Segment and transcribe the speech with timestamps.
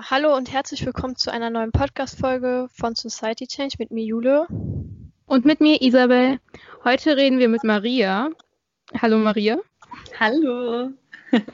[0.00, 4.46] Ja, hallo und herzlich willkommen zu einer neuen Podcast-Folge von Society Change mit mir Jule.
[5.26, 6.40] Und mit mir Isabel.
[6.84, 8.30] Heute reden wir mit Maria.
[9.00, 9.58] Hallo Maria.
[10.18, 10.90] Hallo.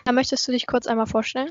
[0.05, 1.51] Da möchtest du dich kurz einmal vorstellen?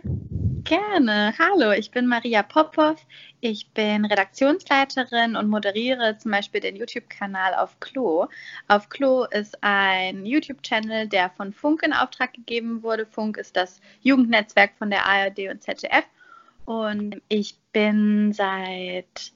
[0.63, 1.33] Gerne.
[1.37, 3.05] Hallo, ich bin Maria Popov.
[3.41, 8.27] Ich bin Redaktionsleiterin und moderiere zum Beispiel den YouTube-Kanal auf Klo.
[8.69, 13.05] Auf Klo ist ein YouTube-Channel, der von Funk in Auftrag gegeben wurde.
[13.05, 16.05] Funk ist das Jugendnetzwerk von der ARD und ZDF.
[16.65, 19.33] Und ich bin seit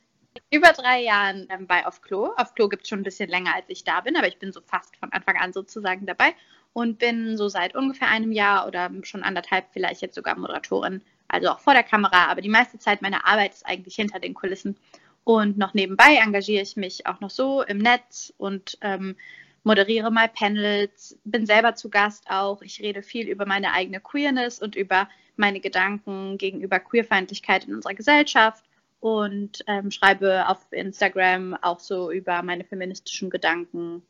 [0.52, 2.32] über drei Jahren bei Auf Klo.
[2.38, 4.52] Auf Klo gibt es schon ein bisschen länger, als ich da bin, aber ich bin
[4.52, 6.34] so fast von Anfang an sozusagen dabei
[6.74, 11.50] und bin so seit ungefähr einem Jahr oder schon anderthalb vielleicht jetzt sogar Moderatorin also
[11.50, 14.76] auch vor der Kamera, aber die meiste Zeit meiner Arbeit ist eigentlich hinter den Kulissen.
[15.24, 19.16] Und noch nebenbei engagiere ich mich auch noch so im Netz und ähm,
[19.64, 22.62] moderiere mal Panels, bin selber zu Gast auch.
[22.64, 25.08] Ich rede viel über meine eigene Queerness und über
[25.40, 28.64] meine Gedanken gegenüber Queerfeindlichkeit in unserer Gesellschaft
[29.00, 34.04] und ähm, schreibe auf Instagram auch so über meine feministischen Gedanken.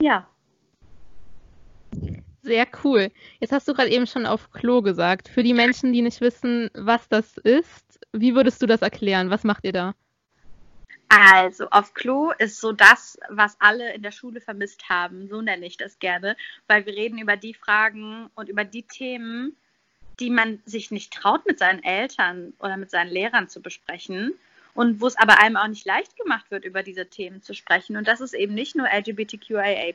[0.00, 0.28] Ja.
[2.42, 3.10] Sehr cool.
[3.40, 5.28] Jetzt hast du gerade eben schon auf Klo gesagt.
[5.28, 9.30] Für die Menschen, die nicht wissen, was das ist, wie würdest du das erklären?
[9.30, 9.94] Was macht ihr da?
[11.08, 15.28] Also, auf Klo ist so das, was alle in der Schule vermisst haben.
[15.28, 19.56] So nenne ich das gerne, weil wir reden über die Fragen und über die Themen,
[20.20, 24.34] die man sich nicht traut, mit seinen Eltern oder mit seinen Lehrern zu besprechen.
[24.74, 27.96] Und wo es aber einem auch nicht leicht gemacht wird, über diese Themen zu sprechen.
[27.96, 29.94] Und das ist eben nicht nur LGBTQIA,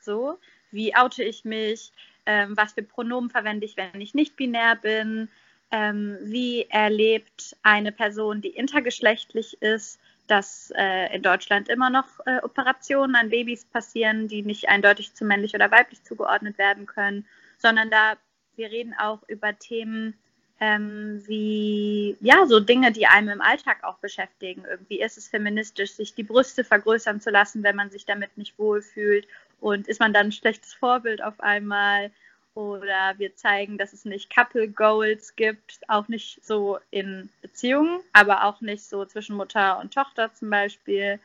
[0.00, 0.38] so,
[0.72, 1.92] wie oute ich mich,
[2.26, 5.28] ähm, was für Pronomen verwende ich, wenn ich nicht binär bin,
[5.70, 12.38] ähm, wie erlebt eine Person, die intergeschlechtlich ist, dass äh, in Deutschland immer noch äh,
[12.42, 17.26] Operationen an Babys passieren, die nicht eindeutig zu männlich oder weiblich zugeordnet werden können,
[17.58, 18.16] sondern da
[18.56, 20.14] wir reden auch über Themen
[20.60, 24.64] ähm, wie ja so Dinge, die einem im Alltag auch beschäftigen.
[24.64, 28.56] Irgendwie ist es feministisch, sich die Brüste vergrößern zu lassen, wenn man sich damit nicht
[28.60, 29.26] wohlfühlt
[29.60, 32.12] und ist man dann ein schlechtes Vorbild auf einmal?
[32.54, 38.44] Oder wir zeigen, dass es nicht Couple Goals gibt, auch nicht so in Beziehungen, aber
[38.44, 41.18] auch nicht so zwischen Mutter und Tochter zum Beispiel.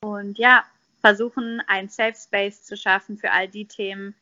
[0.00, 0.64] Und ja,
[1.00, 4.14] versuchen, ein Safe Space zu schaffen für all die Themen,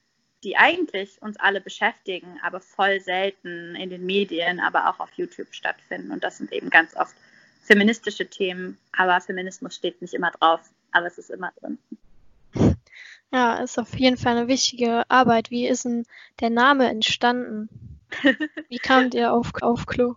[0.44, 5.54] die eigentlich uns alle beschäftigen, aber voll selten in den Medien, aber auch auf YouTube
[5.54, 6.10] stattfinden.
[6.10, 7.14] Und das sind eben ganz oft
[7.62, 10.60] feministische Themen, aber Feminismus steht nicht immer drauf,
[10.92, 11.78] aber es ist immer drin.
[13.32, 15.50] Ja, ist auf jeden Fall eine wichtige Arbeit.
[15.50, 16.04] Wie ist denn
[16.40, 17.68] der Name entstanden?
[18.68, 20.14] Wie kamt ihr auf, auf Klo?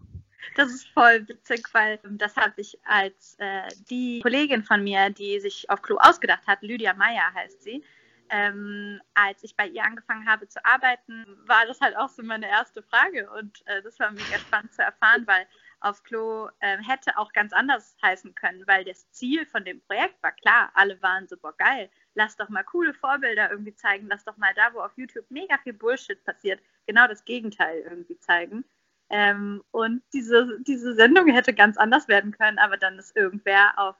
[0.56, 5.40] Das ist voll witzig, weil das habe ich als äh, die Kollegin von mir, die
[5.40, 7.84] sich auf Klo ausgedacht hat, Lydia Meyer heißt sie,
[8.30, 12.48] ähm, als ich bei ihr angefangen habe zu arbeiten, war das halt auch so meine
[12.48, 15.48] erste Frage und äh, das war mega spannend zu erfahren, weil
[15.80, 20.22] auf Klo äh, hätte auch ganz anders heißen können, weil das Ziel von dem Projekt
[20.24, 24.38] war klar, alle waren so, geil, lass doch mal coole Vorbilder irgendwie zeigen, lass doch
[24.38, 28.66] mal da, wo auf YouTube mega viel Bullshit passiert, genau das Gegenteil irgendwie zeigen.
[29.10, 33.96] Ähm, und diese, diese Sendung hätte ganz anders werden können, aber dann ist irgendwer auf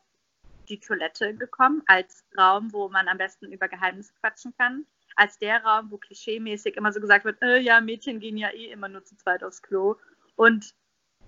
[0.70, 4.86] die Toilette gekommen als Raum, wo man am besten über Geheimnisse quatschen kann.
[5.16, 8.72] Als der Raum, wo klischeemäßig immer so gesagt wird, äh, ja, Mädchen gehen ja eh
[8.72, 9.96] immer nur zu zweit aufs Klo.
[10.36, 10.76] Und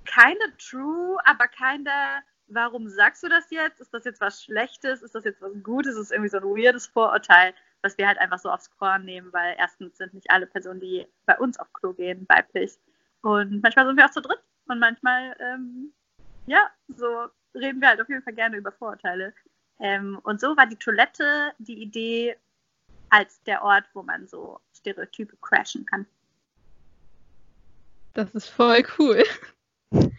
[0.05, 3.79] keine True, aber keine, warum sagst du das jetzt?
[3.79, 5.01] Ist das jetzt was Schlechtes?
[5.01, 5.97] Ist das jetzt was Gutes?
[5.97, 9.55] Ist irgendwie so ein weirdes Vorurteil, was wir halt einfach so aufs Korn nehmen, weil
[9.57, 12.77] erstens sind nicht alle Personen, die bei uns auf Klo gehen, weiblich.
[13.21, 15.93] Und manchmal sind wir auch zu dritt und manchmal, ähm,
[16.45, 19.33] ja, so reden wir halt auf jeden Fall gerne über Vorurteile.
[19.79, 22.35] Ähm, und so war die Toilette die Idee
[23.09, 26.05] als der Ort, wo man so Stereotype crashen kann.
[28.13, 29.23] Das ist voll cool.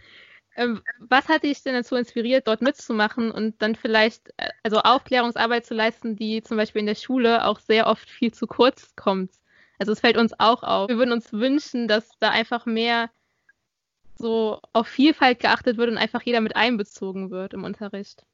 [0.57, 5.65] Ähm, was hat dich denn dazu inspiriert, dort mitzumachen und dann vielleicht äh, also Aufklärungsarbeit
[5.65, 9.31] zu leisten, die zum Beispiel in der Schule auch sehr oft viel zu kurz kommt?
[9.79, 10.89] Also es fällt uns auch auf.
[10.89, 13.09] Wir würden uns wünschen, dass da einfach mehr
[14.21, 18.25] so auf Vielfalt geachtet wird und einfach jeder mit einbezogen wird im Unterricht.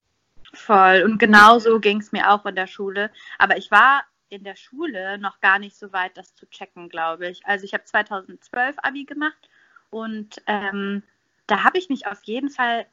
[0.54, 1.04] Voll.
[1.04, 3.12] Und genauso ging es mir auch in der Schule.
[3.38, 7.28] Aber ich war in der Schule noch gar nicht so weit, das zu checken, glaube
[7.28, 7.46] ich.
[7.46, 9.50] Also ich habe 2012 Abi gemacht
[9.90, 11.04] und ähm,
[11.48, 12.86] da habe ich mich auf jeden Fall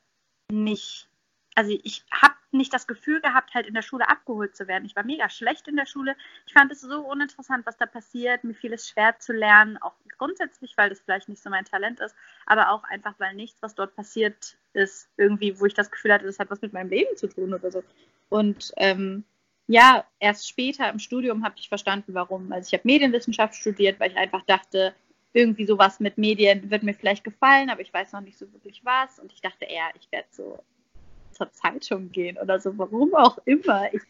[0.51, 1.09] nicht,
[1.55, 4.85] also ich habe nicht das Gefühl gehabt, halt in der Schule abgeholt zu werden.
[4.85, 6.17] Ich war mega schlecht in der Schule.
[6.47, 8.45] Ich fand es so uninteressant, was da passiert.
[8.45, 12.01] Mir fiel es schwer zu lernen, auch grundsätzlich, weil das vielleicht nicht so mein Talent
[12.01, 12.15] ist,
[12.47, 16.27] aber auch einfach, weil nichts, was dort passiert ist, irgendwie, wo ich das Gefühl hatte,
[16.27, 17.83] das hat was mit meinem Leben zu tun oder so.
[18.29, 19.25] Und ähm,
[19.67, 22.53] ja, erst später im Studium habe ich verstanden, warum.
[22.53, 24.95] Also ich habe Medienwissenschaft studiert, weil ich einfach dachte,
[25.33, 28.85] irgendwie sowas mit Medien wird mir vielleicht gefallen, aber ich weiß noch nicht so wirklich
[28.85, 29.19] was.
[29.19, 30.63] Und ich dachte eher, ich werde so
[31.35, 33.93] zur Zeitung gehen oder so, warum auch immer.
[33.93, 34.03] Ich,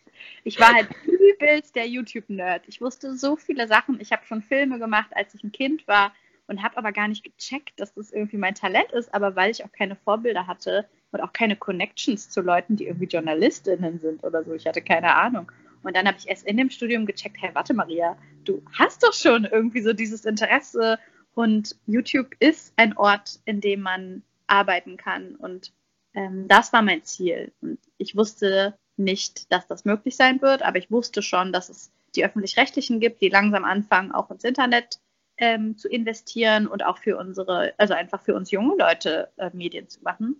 [0.44, 2.64] ich war halt übelst der YouTube-Nerd.
[2.68, 4.00] Ich wusste so viele Sachen.
[4.00, 6.12] Ich habe schon Filme gemacht, als ich ein Kind war
[6.46, 9.12] und habe aber gar nicht gecheckt, dass das irgendwie mein Talent ist.
[9.14, 13.06] Aber weil ich auch keine Vorbilder hatte und auch keine Connections zu Leuten, die irgendwie
[13.06, 15.50] Journalistinnen sind oder so, ich hatte keine Ahnung.
[15.82, 19.12] Und dann habe ich erst in dem Studium gecheckt, hey, warte Maria, du hast doch
[19.12, 20.98] schon irgendwie so dieses Interesse
[21.34, 25.72] und YouTube ist ein Ort, in dem man arbeiten kann und
[26.14, 27.52] ähm, das war mein Ziel.
[27.60, 31.90] Und ich wusste nicht, dass das möglich sein wird, aber ich wusste schon, dass es
[32.14, 35.00] die öffentlich-rechtlichen gibt, die langsam anfangen, auch ins Internet
[35.36, 39.88] ähm, zu investieren und auch für unsere, also einfach für uns junge Leute äh, Medien
[39.88, 40.36] zu machen.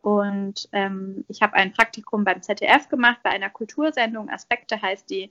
[0.00, 5.30] Und ähm, ich habe ein Praktikum beim ZDF gemacht, bei einer Kultursendung, Aspekte heißt die.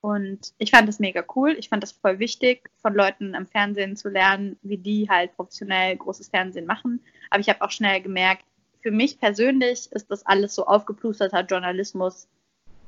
[0.00, 1.56] Und ich fand das mega cool.
[1.58, 5.96] Ich fand das voll wichtig, von Leuten am Fernsehen zu lernen, wie die halt professionell
[5.96, 7.02] großes Fernsehen machen.
[7.30, 8.44] Aber ich habe auch schnell gemerkt,
[8.84, 12.28] für mich persönlich ist das alles so aufgeplusterter Journalismus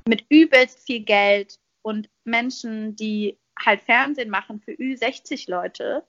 [0.07, 6.03] mit übelst viel Geld und Menschen, die halt Fernsehen machen für Ü60 Leute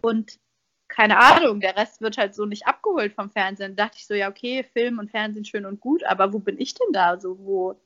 [0.00, 0.40] und
[0.88, 3.76] keine Ahnung, der Rest wird halt so nicht abgeholt vom Fernsehen.
[3.76, 6.60] Da dachte ich so, ja, okay, Film und Fernsehen schön und gut, aber wo bin
[6.60, 7.20] ich denn da?
[7.20, 7.80] So, wo,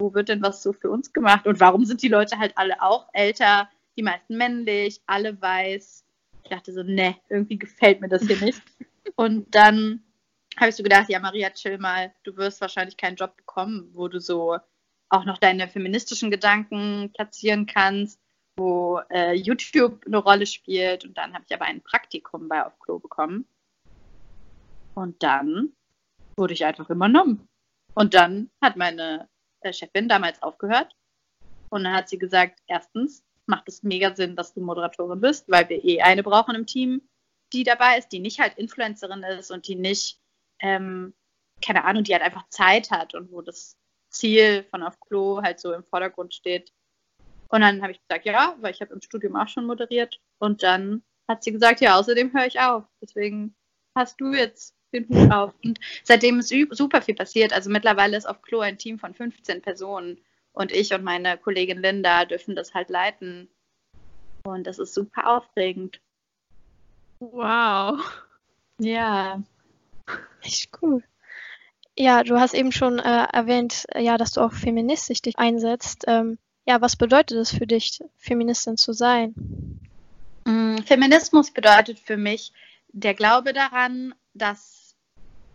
[0.00, 1.46] wo wird denn was so für uns gemacht?
[1.46, 6.04] Und warum sind die Leute halt alle auch älter, die meisten männlich, alle weiß?
[6.42, 8.60] Ich dachte so, ne, irgendwie gefällt mir das hier nicht.
[9.14, 10.02] Und dann
[10.60, 14.08] habe ich so gedacht, ja, Maria, chill mal, du wirst wahrscheinlich keinen Job bekommen, wo
[14.08, 14.58] du so
[15.08, 18.20] auch noch deine feministischen Gedanken platzieren kannst,
[18.56, 21.04] wo äh, YouTube eine Rolle spielt.
[21.04, 23.46] Und dann habe ich aber ein Praktikum bei Auf Klo bekommen.
[24.94, 25.72] Und dann
[26.36, 27.48] wurde ich einfach übernommen.
[27.94, 29.28] Und dann hat meine
[29.60, 30.94] äh, Chefin damals aufgehört.
[31.70, 35.68] Und dann hat sie gesagt, erstens macht es mega Sinn, dass du Moderatorin bist, weil
[35.68, 37.02] wir eh eine brauchen im Team,
[37.52, 40.20] die dabei ist, die nicht halt Influencerin ist und die nicht
[40.60, 41.14] ähm,
[41.62, 43.76] keine Ahnung, die halt einfach Zeit hat und wo das
[44.10, 46.72] Ziel von auf Klo halt so im Vordergrund steht.
[47.48, 50.20] Und dann habe ich gesagt, ja, weil ich habe im Studium auch schon moderiert.
[50.38, 52.84] Und dann hat sie gesagt, ja, außerdem höre ich auf.
[53.02, 53.54] Deswegen
[53.96, 55.54] hast du jetzt den Hut auf.
[55.64, 57.52] Und seitdem ist super viel passiert.
[57.52, 60.20] Also mittlerweile ist auf Klo ein Team von 15 Personen.
[60.52, 63.48] Und ich und meine Kollegin Linda dürfen das halt leiten.
[64.44, 66.00] Und das ist super aufregend.
[67.20, 68.00] Wow.
[68.78, 69.42] Ja.
[70.42, 71.02] Echt cool.
[71.96, 76.04] Ja, du hast eben schon äh, erwähnt, äh, ja, dass du auch feministisch dich einsetzt.
[76.06, 79.34] Ähm, ja, was bedeutet es für dich, Feministin zu sein?
[80.44, 82.52] Mm, Feminismus bedeutet für mich
[82.92, 84.94] der Glaube daran, dass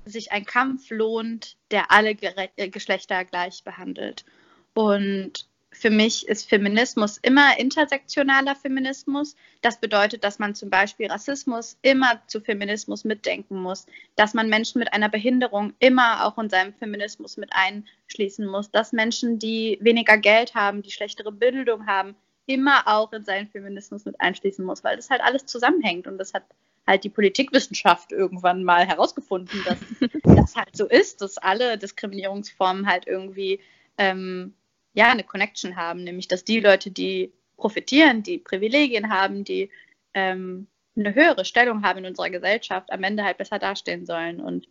[0.06, 4.26] sich ein Kampf lohnt, der alle äh, Geschlechter gleich behandelt.
[4.74, 9.36] Und für mich ist Feminismus immer intersektionaler Feminismus.
[9.62, 13.86] Das bedeutet, dass man zum Beispiel Rassismus immer zu Feminismus mitdenken muss,
[14.16, 18.94] dass man Menschen mit einer Behinderung immer auch in seinem Feminismus mit einschließen muss, dass
[18.94, 24.20] Menschen, die weniger Geld haben, die schlechtere Bildung haben, immer auch in seinen Feminismus mit
[24.22, 26.44] einschließen muss, weil das halt alles zusammenhängt und das hat
[26.88, 29.80] halt die Politikwissenschaft irgendwann mal herausgefunden, dass
[30.36, 33.60] das halt so ist, dass alle Diskriminierungsformen halt irgendwie
[33.98, 34.54] ähm,
[34.96, 39.70] ja eine Connection haben, nämlich dass die Leute, die profitieren, die Privilegien haben, die
[40.14, 44.40] ähm, eine höhere Stellung haben in unserer Gesellschaft, am Ende halt besser dastehen sollen.
[44.40, 44.68] Und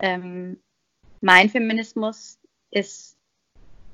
[0.00, 0.60] ähm,
[1.20, 2.38] mein Feminismus
[2.70, 3.16] ist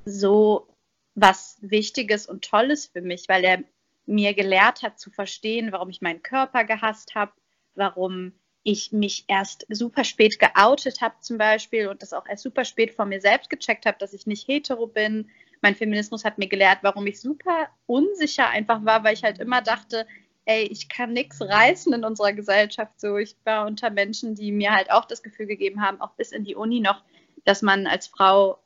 [0.05, 0.67] so
[1.15, 3.63] was Wichtiges und Tolles für mich, weil er
[4.07, 7.33] mir gelehrt hat zu verstehen, warum ich meinen Körper gehasst habe,
[7.75, 12.65] warum ich mich erst super spät geoutet habe zum Beispiel und das auch erst super
[12.65, 15.31] spät vor mir selbst gecheckt habe, dass ich nicht hetero bin,
[15.63, 19.63] mein Feminismus hat mir gelehrt, warum ich super unsicher einfach war, weil ich halt immer
[19.63, 20.07] dachte,
[20.45, 22.99] ey, ich kann nichts reißen in unserer Gesellschaft.
[22.99, 26.33] So, ich war unter Menschen, die mir halt auch das Gefühl gegeben haben, auch bis
[26.33, 27.05] in die Uni noch,
[27.45, 28.59] dass man als Frau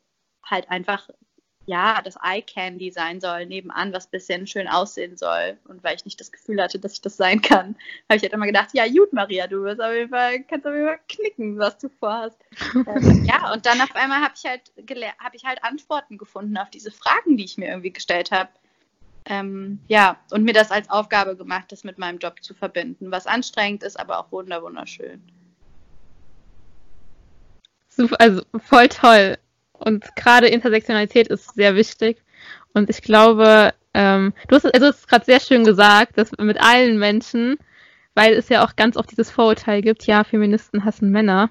[0.45, 1.09] halt einfach
[1.66, 5.59] ja, das Eye Candy sein soll, nebenan, was ein bisschen schön aussehen soll.
[5.64, 7.76] Und weil ich nicht das Gefühl hatte, dass ich das sein kann,
[8.09, 10.75] habe ich halt immer gedacht, ja, gut, Maria, du wirst auf jeden Fall, kannst auf
[10.75, 12.38] jeden Fall knicken, was du vorhast.
[12.75, 14.62] ähm, ja, und dann auf einmal habe ich halt
[15.19, 18.50] habe ich halt Antworten gefunden auf diese Fragen, die ich mir irgendwie gestellt habe.
[19.25, 23.28] Ähm, ja, und mir das als Aufgabe gemacht, das mit meinem Job zu verbinden, was
[23.28, 25.23] anstrengend ist, aber auch wunderschön.
[27.88, 29.38] Super, also voll toll.
[29.83, 32.23] Und gerade Intersektionalität ist sehr wichtig.
[32.75, 36.99] Und ich glaube, ähm, du hast, also es gerade sehr schön gesagt, dass mit allen
[36.99, 37.59] Menschen,
[38.15, 41.51] weil es ja auch ganz oft dieses Vorurteil gibt, ja, Feministen hassen Männer.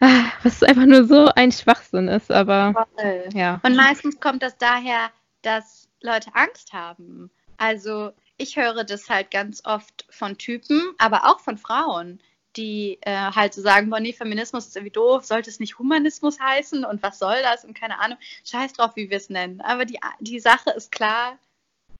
[0.00, 3.28] Ah, was einfach nur so ein Schwachsinn ist, aber Voll.
[3.32, 3.60] ja.
[3.62, 7.30] Und meistens kommt das daher, dass Leute Angst haben.
[7.56, 12.20] Also ich höre das halt ganz oft von Typen, aber auch von Frauen,
[12.56, 16.40] die äh, halt so sagen, boah, nee, Feminismus ist irgendwie doof, sollte es nicht Humanismus
[16.40, 19.60] heißen und was soll das und keine Ahnung, scheiß drauf, wie wir es nennen.
[19.60, 21.38] Aber die, die Sache ist klar,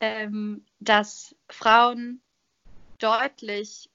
[0.01, 2.21] ähm, dass Frauen
[2.99, 3.91] deutlich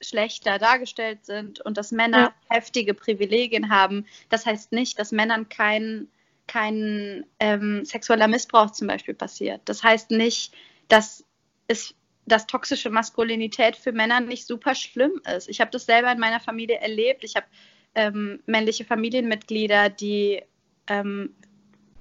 [0.00, 2.34] schlechter dargestellt sind und dass Männer ja.
[2.56, 4.06] heftige Privilegien haben.
[4.28, 6.08] Das heißt nicht, dass Männern kein,
[6.46, 9.62] kein ähm, sexueller Missbrauch zum Beispiel passiert.
[9.64, 10.54] Das heißt nicht,
[10.88, 11.24] dass
[11.66, 11.94] es
[12.28, 15.48] dass toxische Maskulinität für Männer nicht super schlimm ist.
[15.48, 17.24] Ich habe das selber in meiner Familie erlebt.
[17.24, 17.46] Ich habe
[17.94, 20.42] ähm, männliche Familienmitglieder, die
[20.86, 21.34] ähm,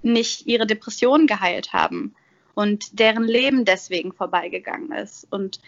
[0.01, 2.15] nicht ihre Depressionen geheilt haben
[2.55, 5.27] und deren Leben deswegen vorbeigegangen ist.
[5.31, 5.59] Und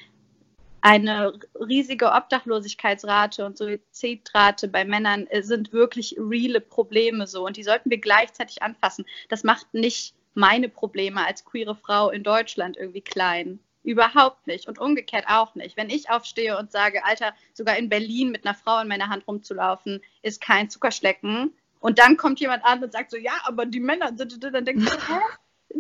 [0.81, 7.89] eine riesige Obdachlosigkeitsrate und Suizidrate bei Männern sind wirklich reale Probleme so und die sollten
[7.89, 9.05] wir gleichzeitig anfassen.
[9.27, 13.59] Das macht nicht meine Probleme als queere Frau in Deutschland irgendwie klein.
[13.83, 14.67] Überhaupt nicht.
[14.67, 15.77] Und umgekehrt auch nicht.
[15.77, 19.27] Wenn ich aufstehe und sage, Alter, sogar in Berlin mit einer Frau in meiner Hand
[19.27, 21.53] rumzulaufen, ist kein Zuckerschlecken.
[21.79, 24.89] Und dann kommt jemand an und sagt so, ja, aber die Männer, dann denke ich
[24.89, 25.19] so, hä?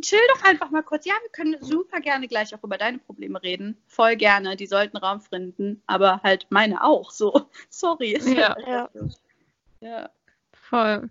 [0.01, 1.05] chill doch einfach mal kurz.
[1.05, 3.77] Ja, wir können super gerne gleich auch über deine Probleme reden.
[3.87, 4.55] Voll gerne.
[4.55, 7.11] Die sollten Raum finden, aber halt meine auch.
[7.11, 8.17] So, sorry.
[8.19, 8.89] Ja, ja.
[9.81, 10.09] ja.
[10.53, 11.09] Voll.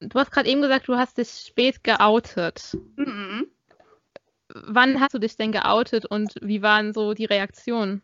[0.00, 2.76] Du hast gerade eben gesagt, du hast dich spät geoutet.
[2.96, 3.46] Mhm.
[4.54, 8.02] Wann hast du dich denn geoutet und wie waren so die Reaktionen?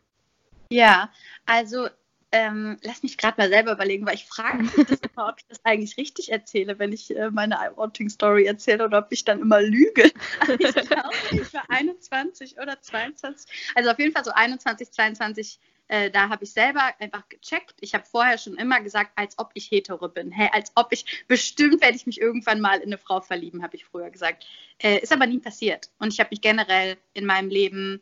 [0.69, 1.09] Ja,
[1.45, 1.87] also
[2.33, 5.45] ähm, lass mich gerade mal selber überlegen, weil ich frage mich das immer, ob ich
[5.47, 9.61] das eigentlich richtig erzähle, wenn ich äh, meine Outing-Story erzähle oder ob ich dann immer
[9.61, 10.11] lüge.
[10.39, 13.73] Also ich glaube, ich war 21 oder 22.
[13.75, 15.59] Also auf jeden Fall so 21, 22.
[15.91, 17.75] Äh, da habe ich selber einfach gecheckt.
[17.81, 20.31] Ich habe vorher schon immer gesagt, als ob ich hetero bin.
[20.31, 23.75] Hey, als ob ich, bestimmt werde ich mich irgendwann mal in eine Frau verlieben, habe
[23.75, 24.45] ich früher gesagt.
[24.81, 25.89] Äh, ist aber nie passiert.
[25.99, 28.01] Und ich habe mich generell in meinem Leben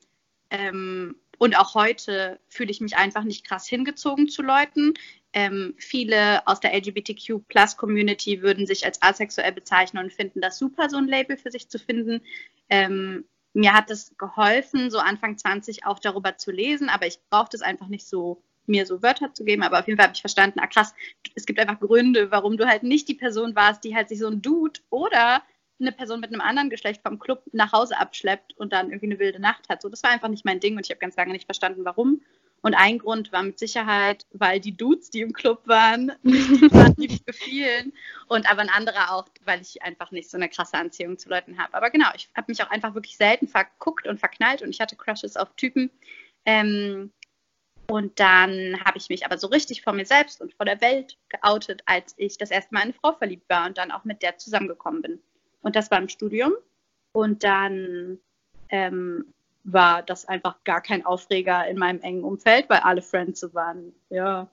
[0.51, 4.93] ähm, und auch heute fühle ich mich einfach nicht krass hingezogen zu Leuten.
[5.33, 10.97] Ähm, viele aus der LGBTQ-Plus-Community würden sich als asexuell bezeichnen und finden das super, so
[10.97, 12.21] ein Label für sich zu finden.
[12.69, 13.25] Ähm,
[13.59, 17.61] mir hat es geholfen, so Anfang 20 auch darüber zu lesen, aber ich brauchte es
[17.61, 19.63] einfach nicht so, mir so Wörter zu geben.
[19.63, 20.93] Aber auf jeden Fall habe ich verstanden, ah krass,
[21.35, 24.27] es gibt einfach Gründe, warum du halt nicht die Person warst, die halt sich so
[24.27, 25.43] ein Dude oder
[25.81, 29.19] eine Person mit einem anderen Geschlecht vom Club nach Hause abschleppt und dann irgendwie eine
[29.19, 29.81] wilde Nacht hat.
[29.81, 32.21] So, das war einfach nicht mein Ding und ich habe ganz lange nicht verstanden, warum.
[32.61, 36.95] Und ein Grund war mit Sicherheit, weil die Dudes, die im Club waren, nicht waren,
[36.95, 37.93] die gefielen.
[38.27, 41.57] Und aber ein anderer auch, weil ich einfach nicht so eine krasse Anziehung zu Leuten
[41.57, 41.73] habe.
[41.73, 44.95] Aber genau, ich habe mich auch einfach wirklich selten verguckt und verknallt und ich hatte
[44.95, 45.89] Crushes auf Typen.
[46.45, 47.11] Ähm,
[47.89, 51.17] und dann habe ich mich aber so richtig vor mir selbst und vor der Welt
[51.29, 54.21] geoutet, als ich das erste Mal in eine Frau verliebt war und dann auch mit
[54.21, 55.19] der zusammengekommen bin.
[55.61, 56.53] Und das war im Studium.
[57.13, 58.19] Und dann
[58.69, 59.33] ähm,
[59.71, 63.93] war das einfach gar kein Aufreger in meinem engen Umfeld, weil alle Friends so waren,
[64.09, 64.47] ja.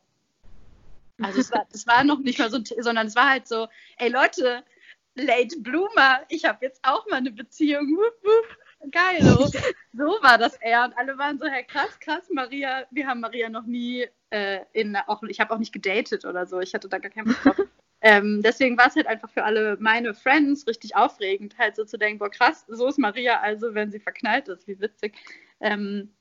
[1.22, 3.68] Also es war, das war noch nicht mal so, sondern es war halt so,
[3.98, 4.62] ey Leute,
[5.16, 7.88] Late Bloomer, ich habe jetzt auch mal eine Beziehung.
[7.88, 8.92] Wupp, wupp.
[8.92, 9.46] Geil, so.
[9.94, 10.84] so war das eher.
[10.84, 14.94] Und alle waren so, hey, krass, krass, Maria, wir haben Maria noch nie äh, in,
[14.94, 16.60] auch, ich habe auch nicht gedatet oder so.
[16.60, 17.66] Ich hatte da gar keinen Bock drauf.
[18.08, 21.98] Ähm, deswegen war es halt einfach für alle meine Friends richtig aufregend, halt so zu
[21.98, 25.16] denken, boah krass, so ist Maria also, wenn sie verknallt ist, wie witzig.
[25.60, 26.14] Ähm,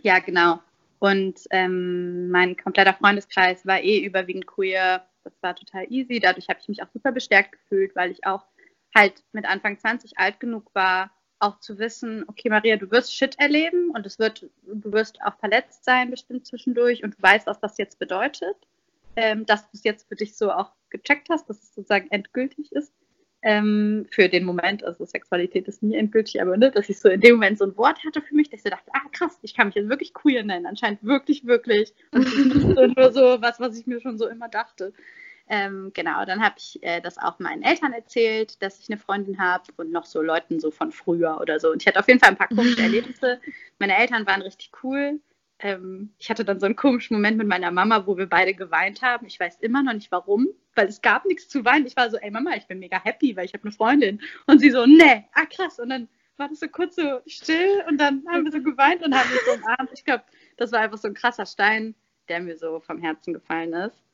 [0.00, 0.60] ja, genau.
[1.00, 5.08] Und ähm, mein kompletter Freundeskreis war eh überwiegend queer.
[5.24, 6.20] Das war total easy.
[6.20, 8.46] Dadurch habe ich mich auch super bestärkt gefühlt, weil ich auch
[8.94, 11.10] halt mit Anfang 20 alt genug war,
[11.40, 15.36] auch zu wissen, okay, Maria, du wirst Shit erleben und es wird, du wirst auch
[15.40, 18.56] verletzt sein bestimmt zwischendurch und du weißt, was das jetzt bedeutet
[19.18, 22.72] ähm, dass du es jetzt für dich so auch gecheckt hast, dass es sozusagen endgültig
[22.72, 22.92] ist.
[23.40, 27.20] Ähm, für den Moment, also Sexualität ist nie endgültig, aber ne, dass ich so in
[27.20, 29.54] dem Moment so ein Wort hatte für mich, dass ich so dachte, ah krass, ich
[29.54, 31.94] kann mich jetzt wirklich queer nennen, anscheinend wirklich, wirklich.
[32.12, 34.92] Und nur so was, was ich mir schon so immer dachte.
[35.48, 39.38] Ähm, genau, dann habe ich äh, das auch meinen Eltern erzählt, dass ich eine Freundin
[39.38, 41.70] habe und noch so Leuten so von früher oder so.
[41.70, 43.40] Und ich hatte auf jeden Fall ein paar komische Erlebnisse.
[43.78, 45.20] Meine Eltern waren richtig cool
[45.60, 49.02] ähm, ich hatte dann so einen komischen Moment mit meiner Mama, wo wir beide geweint
[49.02, 49.26] haben.
[49.26, 51.86] Ich weiß immer noch nicht warum, weil es gab nichts zu weinen.
[51.86, 54.20] Ich war so, ey Mama, ich bin mega happy, weil ich habe eine Freundin.
[54.46, 55.78] Und sie so, nee, ah krass.
[55.78, 59.14] Und dann war das so kurz so still und dann haben wir so geweint und
[59.14, 59.90] haben uns so umarmt.
[59.92, 60.24] Ich glaube,
[60.56, 61.94] das war einfach so ein krasser Stein,
[62.28, 64.04] der mir so vom Herzen gefallen ist.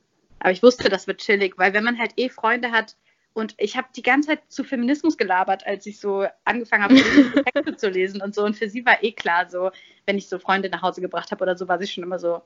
[0.40, 2.96] Aber ich wusste, das wird chillig, weil wenn man halt eh Freunde hat,
[3.34, 6.94] und ich habe die ganze Zeit zu Feminismus gelabert, als ich so angefangen habe,
[7.52, 8.44] Texte zu lesen und so.
[8.44, 9.72] Und für sie war eh klar, so,
[10.06, 12.42] wenn ich so Freunde nach Hause gebracht habe oder so, war sie schon immer so,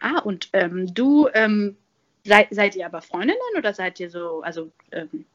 [0.00, 1.76] ah, und ähm, du, ähm,
[2.24, 5.26] seid, seid ihr aber Freundinnen oder seid ihr so, also, ähm,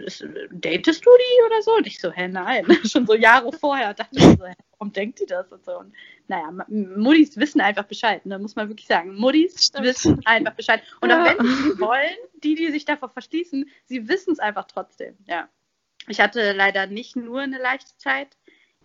[0.00, 1.76] datest du die oder so?
[1.76, 2.66] Und ich so, hä, nein.
[2.84, 5.78] Schon so Jahre vorher dachte ich so, hä, warum denkt die das und so.
[5.78, 5.94] Und
[6.28, 8.38] naja, Muddis wissen einfach Bescheid, ne?
[8.38, 9.14] muss man wirklich sagen.
[9.16, 10.82] Muddis wissen einfach Bescheid.
[11.00, 15.16] Und auch wenn sie wollen, die, die sich davor verschließen, sie wissen es einfach trotzdem,
[15.26, 15.48] ja.
[16.08, 18.36] Ich hatte leider nicht nur eine leichte Zeit.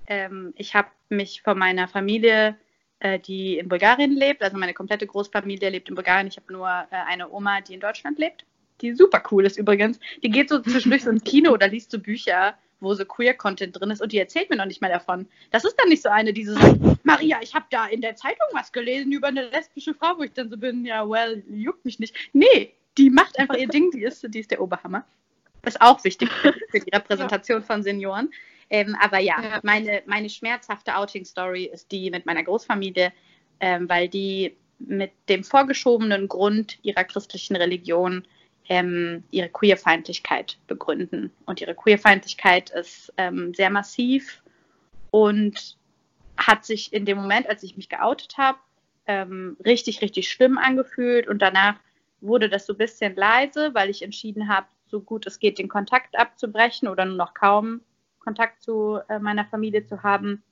[0.07, 2.57] Ähm, ich habe mich von meiner Familie
[3.01, 4.43] äh, die in Bulgarien lebt.
[4.43, 6.27] Also meine komplette Großfamilie lebt in Bulgarien.
[6.27, 8.45] Ich habe nur äh, eine Oma, die in Deutschland lebt.
[8.81, 9.99] Die super cool ist übrigens.
[10.23, 13.91] Die geht so zwischendurch so ins Kino oder liest so Bücher, wo so Queer-Content drin
[13.91, 15.27] ist und die erzählt mir noch nicht mal davon.
[15.51, 18.15] Das ist dann nicht so eine, die so sagt, Maria, ich habe da in der
[18.15, 21.85] Zeitung was gelesen über eine lesbische Frau, wo ich dann so bin, ja, well, juckt
[21.85, 22.15] mich nicht.
[22.33, 25.05] Nee, die macht einfach ihr Ding, die ist, die ist der Oberhammer.
[25.63, 28.31] Ist auch wichtig für die Repräsentation von Senioren.
[28.71, 33.13] Ähm, aber ja, ja, Meine, meine schmerzhafte Outing-Story ist die mit meiner Großfamilie,
[33.59, 38.25] ähm, weil die mit dem vorgeschobenen Grund ihrer christlichen Religion
[38.71, 41.29] ähm, ihre Queerfeindlichkeit begründen.
[41.45, 44.41] Und ihre Queerfeindlichkeit ist ähm, sehr massiv
[45.09, 45.75] und
[46.37, 48.57] hat sich in dem Moment, als ich mich geoutet habe,
[49.07, 51.27] ähm, richtig, richtig schlimm angefühlt.
[51.27, 51.75] Und danach
[52.21, 55.67] wurde das so ein bisschen leise, weil ich entschieden habe, so gut es geht, den
[55.67, 57.81] Kontakt abzubrechen oder nur noch kaum
[58.19, 60.43] Kontakt zu äh, meiner Familie zu haben.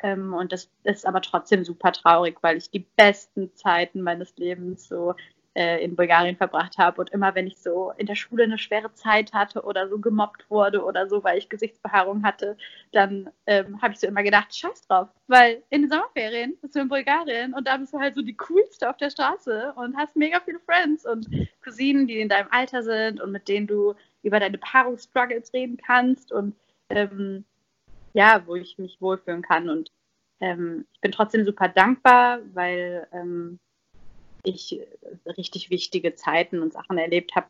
[0.00, 4.86] Ähm, und das ist aber trotzdem super traurig, weil ich die besten Zeiten meines Lebens
[4.86, 5.16] so
[5.54, 7.00] äh, in Bulgarien verbracht habe.
[7.00, 10.50] Und immer wenn ich so in der Schule eine schwere Zeit hatte oder so gemobbt
[10.50, 12.56] wurde oder so, weil ich Gesichtsbehaarung hatte,
[12.92, 15.08] dann ähm, habe ich so immer gedacht, scheiß drauf.
[15.26, 18.36] Weil in den Sommerferien bist du in Bulgarien und da bist du halt so die
[18.36, 21.28] coolste auf der Straße und hast mega viele Friends und
[21.62, 26.32] Cousinen, die in deinem Alter sind und mit denen du über deine Paarungsstruggles reden kannst
[26.32, 26.54] und
[26.90, 27.44] ähm,
[28.14, 29.68] ja, wo ich mich wohlfühlen kann.
[29.68, 29.90] Und
[30.40, 33.58] ähm, ich bin trotzdem super dankbar, weil ähm,
[34.44, 34.80] ich
[35.36, 37.48] richtig wichtige Zeiten und Sachen erlebt habe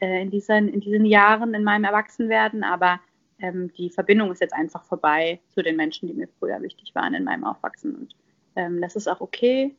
[0.00, 2.64] äh, in, diesen, in diesen Jahren in meinem Erwachsenwerden.
[2.64, 3.00] Aber
[3.38, 7.14] ähm, die Verbindung ist jetzt einfach vorbei zu den Menschen, die mir früher wichtig waren
[7.14, 7.94] in meinem Aufwachsen.
[7.94, 8.16] Und
[8.56, 9.74] ähm, das ist auch okay.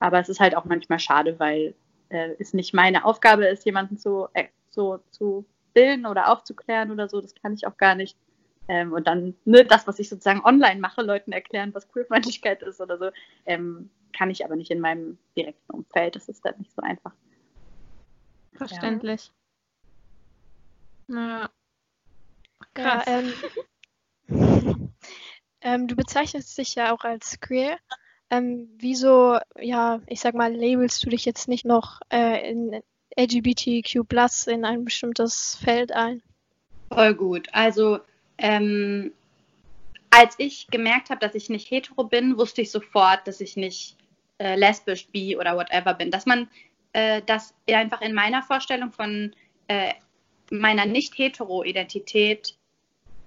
[0.00, 1.74] Aber es ist halt auch manchmal schade, weil
[2.08, 7.08] äh, es nicht meine Aufgabe ist, jemanden zu, äh, so zu bilden oder aufzuklären oder
[7.08, 8.16] so, das kann ich auch gar nicht.
[8.68, 12.80] Ähm, und dann ne, das, was ich sozusagen online mache, Leuten erklären, was Queerfeindlichkeit ist
[12.80, 13.10] oder so,
[13.46, 16.16] ähm, kann ich aber nicht in meinem direkten Umfeld.
[16.16, 17.12] Das ist halt nicht so einfach.
[18.54, 19.32] Verständlich.
[21.08, 21.50] Ja.
[22.74, 23.04] Krass.
[23.06, 23.32] Ja, ähm,
[25.62, 27.78] ähm, du bezeichnest dich ja auch als queer.
[28.30, 32.82] Ähm, wieso, ja, ich sag mal, labelst du dich jetzt nicht noch äh, in
[33.16, 34.04] LGBTQ
[34.48, 36.22] in ein bestimmtes Feld ein?
[36.92, 37.48] Voll gut.
[37.52, 38.00] Also
[38.38, 39.12] ähm,
[40.10, 43.96] als ich gemerkt habe, dass ich nicht hetero bin, wusste ich sofort, dass ich nicht
[44.38, 46.10] äh, lesbisch, bi oder whatever bin.
[46.10, 46.48] Dass man
[46.92, 49.34] äh, das einfach in meiner Vorstellung von
[49.68, 49.92] äh,
[50.50, 52.56] meiner nicht-hetero-Identität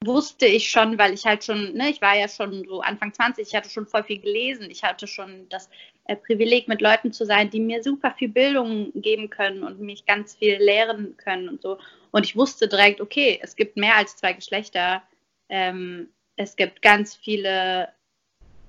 [0.04, 3.48] wusste ich schon, weil ich halt schon, ne, ich war ja schon so Anfang 20,
[3.48, 5.70] ich hatte schon voll viel gelesen, ich hatte schon das
[6.06, 10.06] äh, Privileg, mit Leuten zu sein, die mir super viel Bildung geben können und mich
[10.06, 11.78] ganz viel lehren können und so.
[12.12, 15.04] Und ich wusste direkt, okay, es gibt mehr als zwei Geschlechter.
[15.50, 17.90] Ähm, es gibt ganz viele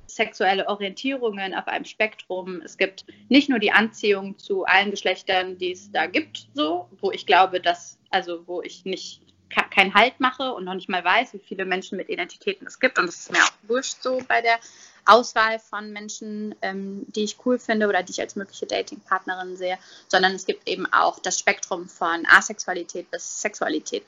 [0.07, 2.61] sexuelle Orientierungen auf einem Spektrum.
[2.61, 7.11] Es gibt nicht nur die Anziehung zu allen Geschlechtern, die es da gibt, so, wo
[7.11, 9.32] ich glaube, dass, also wo ich nicht
[9.71, 12.99] keinen Halt mache und noch nicht mal weiß, wie viele Menschen mit Identitäten es gibt.
[12.99, 14.59] Und das ist mir auch wurscht so bei der
[15.05, 19.79] Auswahl von Menschen, ähm, die ich cool finde oder die ich als mögliche Datingpartnerin sehe,
[20.09, 24.05] sondern es gibt eben auch das Spektrum von Asexualität bis Sexualität.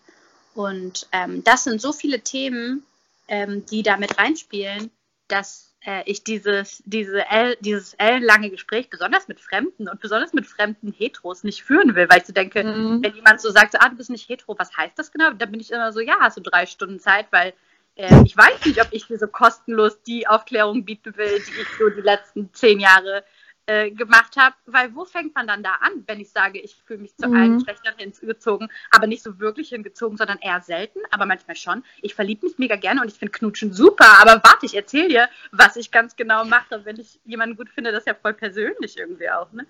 [0.54, 2.85] Und ähm, das sind so viele Themen,
[3.28, 4.90] ähm, die da mit reinspielen,
[5.28, 10.47] dass äh, ich dieses, diese L, dieses ellenlange Gespräch besonders mit Fremden und besonders mit
[10.47, 13.03] fremden Heteros nicht führen will, weil ich so denke, mhm.
[13.03, 15.31] wenn jemand so sagt, so, ah, du bist nicht hetero, was heißt das genau?
[15.33, 17.53] Dann bin ich immer so, ja, hast du drei Stunden Zeit, weil
[17.97, 21.68] äh, ich weiß nicht, ob ich dir so kostenlos die Aufklärung bieten will, die ich
[21.79, 23.25] so die letzten zehn Jahre
[23.66, 27.00] äh, gemacht habe, weil wo fängt man dann da an, wenn ich sage, ich fühle
[27.00, 27.37] mich zu mhm.
[27.37, 31.83] allen Geschlechtern hingezogen, aber nicht so wirklich hingezogen, sondern eher selten, aber manchmal schon.
[32.03, 35.29] Ich verliebe mich mega gerne und ich finde Knutschen super, aber warte, ich erzähle dir,
[35.50, 38.98] was ich ganz genau mache, wenn ich jemanden gut finde, das ist ja voll persönlich
[38.98, 39.50] irgendwie auch.
[39.53, 39.66] Ne?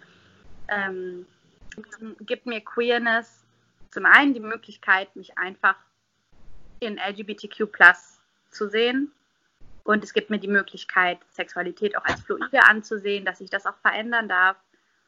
[0.69, 1.27] Ähm,
[2.21, 3.45] gibt mir Queerness
[3.91, 5.77] zum einen die Möglichkeit, mich einfach
[6.81, 7.69] in LGBTQ
[8.51, 9.13] zu sehen
[9.85, 13.77] und es gibt mir die Möglichkeit, Sexualität auch als fluide anzusehen, dass ich das auch
[13.77, 14.57] verändern darf.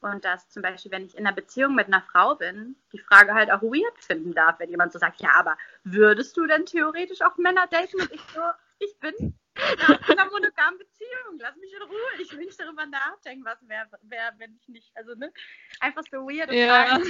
[0.02, 3.32] Und dass zum Beispiel, wenn ich in einer Beziehung mit einer Frau bin, die Frage
[3.32, 7.22] halt auch weird finden darf, wenn jemand so sagt, ja, aber würdest du denn theoretisch
[7.22, 8.00] auch Männer daten?
[8.00, 8.42] Und ich so,
[8.78, 13.44] ich bin in einer monogamen Beziehung, lass mich in Ruhe, ich will nicht darüber nachdenken,
[13.46, 15.32] was wäre, wär, wenn ich nicht, also ne,
[15.80, 16.86] einfach so weird ja.
[16.86, 17.04] Fragen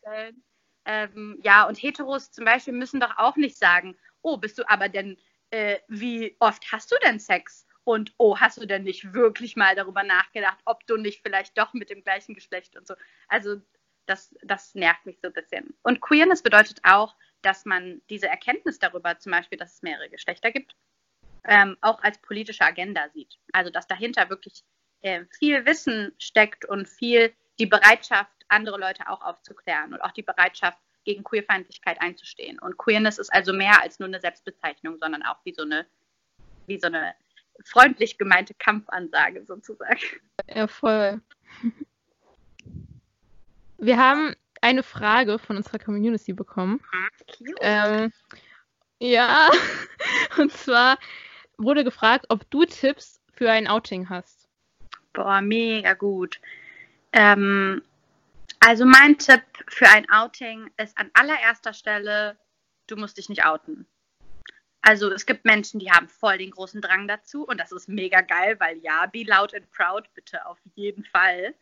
[0.00, 0.44] stellen.
[0.84, 4.88] Ähm, ja, und Heteros zum Beispiel müssen doch auch nicht sagen, oh, bist du aber
[4.88, 5.16] denn,
[5.52, 7.66] äh, wie oft hast du denn Sex?
[7.84, 11.72] Und oh, hast du denn nicht wirklich mal darüber nachgedacht, ob du nicht vielleicht doch
[11.74, 12.94] mit dem gleichen Geschlecht und so.
[13.28, 13.60] Also
[14.06, 15.74] das, das nervt mich so ein bisschen.
[15.82, 20.52] Und Queerness bedeutet auch, dass man diese Erkenntnis darüber, zum Beispiel, dass es mehrere Geschlechter
[20.52, 20.76] gibt,
[21.44, 23.38] ähm, auch als politische Agenda sieht.
[23.52, 24.62] Also dass dahinter wirklich
[25.00, 30.22] äh, viel Wissen steckt und viel die Bereitschaft, andere Leute auch aufzuklären und auch die
[30.22, 32.58] Bereitschaft, gegen Queerfeindlichkeit einzustehen.
[32.58, 35.86] Und Queerness ist also mehr als nur eine Selbstbezeichnung, sondern auch wie so eine,
[36.66, 37.14] wie so eine
[37.64, 40.00] freundlich gemeinte Kampfansage sozusagen.
[40.48, 41.20] Ja, voll.
[43.78, 46.80] Wir haben eine Frage von unserer Community bekommen.
[47.60, 48.12] Ähm,
[49.00, 49.50] ja,
[50.38, 50.98] und zwar
[51.58, 54.48] wurde gefragt, ob du Tipps für ein Outing hast.
[55.12, 56.40] Boah, mega gut.
[57.12, 57.82] Ähm,
[58.64, 62.38] also mein Tipp für ein Outing ist an allererster Stelle,
[62.86, 63.86] du musst dich nicht outen.
[64.82, 68.20] Also es gibt Menschen, die haben voll den großen Drang dazu und das ist mega
[68.20, 71.54] geil, weil ja, be loud and proud, bitte auf jeden Fall.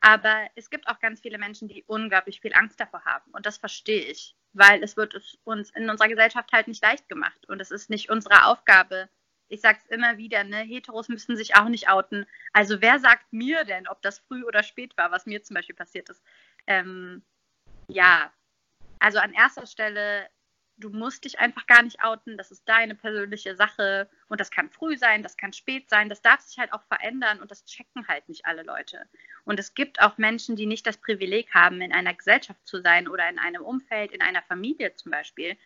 [0.00, 3.30] Aber es gibt auch ganz viele Menschen, die unglaublich viel Angst davor haben.
[3.32, 7.46] Und das verstehe ich, weil es wird uns in unserer Gesellschaft halt nicht leicht gemacht.
[7.48, 9.08] Und es ist nicht unsere Aufgabe.
[9.50, 10.58] Ich sage es immer wieder, ne?
[10.58, 12.26] Heteros müssen sich auch nicht outen.
[12.52, 15.76] Also wer sagt mir denn, ob das früh oder spät war, was mir zum Beispiel
[15.76, 16.22] passiert ist?
[16.66, 17.22] Ähm,
[17.88, 18.32] ja,
[18.98, 20.30] also an erster Stelle
[20.80, 24.70] du musst dich einfach gar nicht outen, das ist deine persönliche Sache und das kann
[24.70, 28.08] früh sein, das kann spät sein, das darf sich halt auch verändern und das checken
[28.08, 29.06] halt nicht alle Leute.
[29.44, 33.08] Und es gibt auch Menschen, die nicht das Privileg haben, in einer Gesellschaft zu sein
[33.08, 35.56] oder in einem Umfeld, in einer Familie zum Beispiel,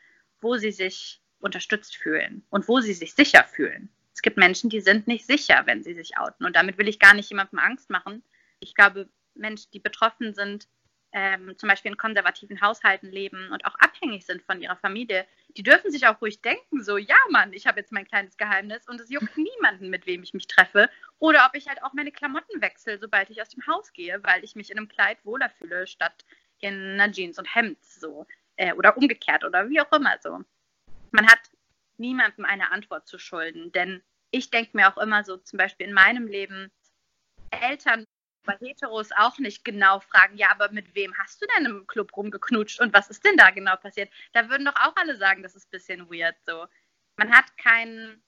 [0.40, 3.88] wo sie sich unterstützt fühlen und wo sie sich sicher fühlen.
[4.14, 6.46] Es gibt Menschen, die sind nicht sicher, wenn sie sich outen.
[6.46, 8.22] Und damit will ich gar nicht jemandem Angst machen.
[8.60, 10.68] Ich glaube, Menschen, die betroffen sind,
[11.12, 15.24] ähm, zum Beispiel in konservativen Haushalten leben und auch abhängig sind von ihrer Familie,
[15.56, 18.88] die dürfen sich auch ruhig denken, so, ja Mann, ich habe jetzt mein kleines Geheimnis
[18.88, 20.90] und es juckt niemanden, mit wem ich mich treffe.
[21.20, 24.42] Oder ob ich halt auch meine Klamotten wechsle, sobald ich aus dem Haus gehe, weil
[24.42, 26.24] ich mich in einem Kleid wohler fühle, statt
[26.58, 28.26] in einer Jeans und Hemd so.
[28.56, 30.44] Äh, oder umgekehrt oder wie auch immer so.
[31.14, 31.38] Man hat
[31.96, 35.92] niemandem eine Antwort zu schulden, denn ich denke mir auch immer so, zum Beispiel in
[35.92, 36.72] meinem Leben,
[37.50, 38.04] Eltern
[38.42, 42.16] bei Heteros auch nicht genau fragen, ja, aber mit wem hast du denn im Club
[42.16, 44.10] rumgeknutscht und was ist denn da genau passiert?
[44.32, 46.66] Da würden doch auch alle sagen, das ist ein bisschen weird so.
[47.16, 48.20] Man hat keinen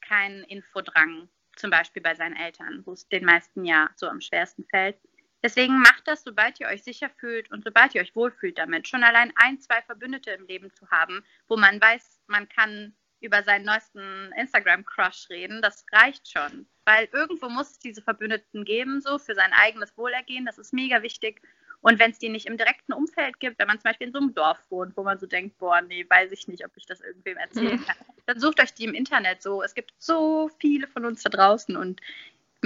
[0.00, 4.64] kein Infodrang, zum Beispiel bei seinen Eltern, wo es den meisten ja so am schwersten
[4.64, 4.98] fällt.
[5.42, 9.04] Deswegen macht das, sobald ihr euch sicher fühlt und sobald ihr euch wohlfühlt damit, schon
[9.04, 13.64] allein ein, zwei Verbündete im Leben zu haben, wo man weiß, man kann über seinen
[13.64, 16.66] neuesten Instagram-Crush reden, das reicht schon.
[16.84, 21.02] Weil irgendwo muss es diese Verbündeten geben, so für sein eigenes Wohlergehen, das ist mega
[21.02, 21.40] wichtig.
[21.80, 24.18] Und wenn es die nicht im direkten Umfeld gibt, wenn man zum Beispiel in so
[24.18, 27.00] einem Dorf wohnt, wo man so denkt, boah, nee, weiß ich nicht, ob ich das
[27.00, 27.96] irgendwem erzählen kann,
[28.26, 29.62] dann sucht euch die im Internet so.
[29.62, 32.00] Es gibt so viele von uns da draußen und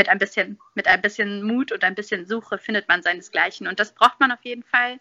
[0.01, 3.69] mit ein bisschen, mit ein bisschen Mut und ein bisschen Suche findet man seinesgleichen.
[3.69, 4.99] Und das braucht man auf jeden Fall.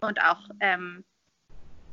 [0.00, 1.02] Und auch ähm,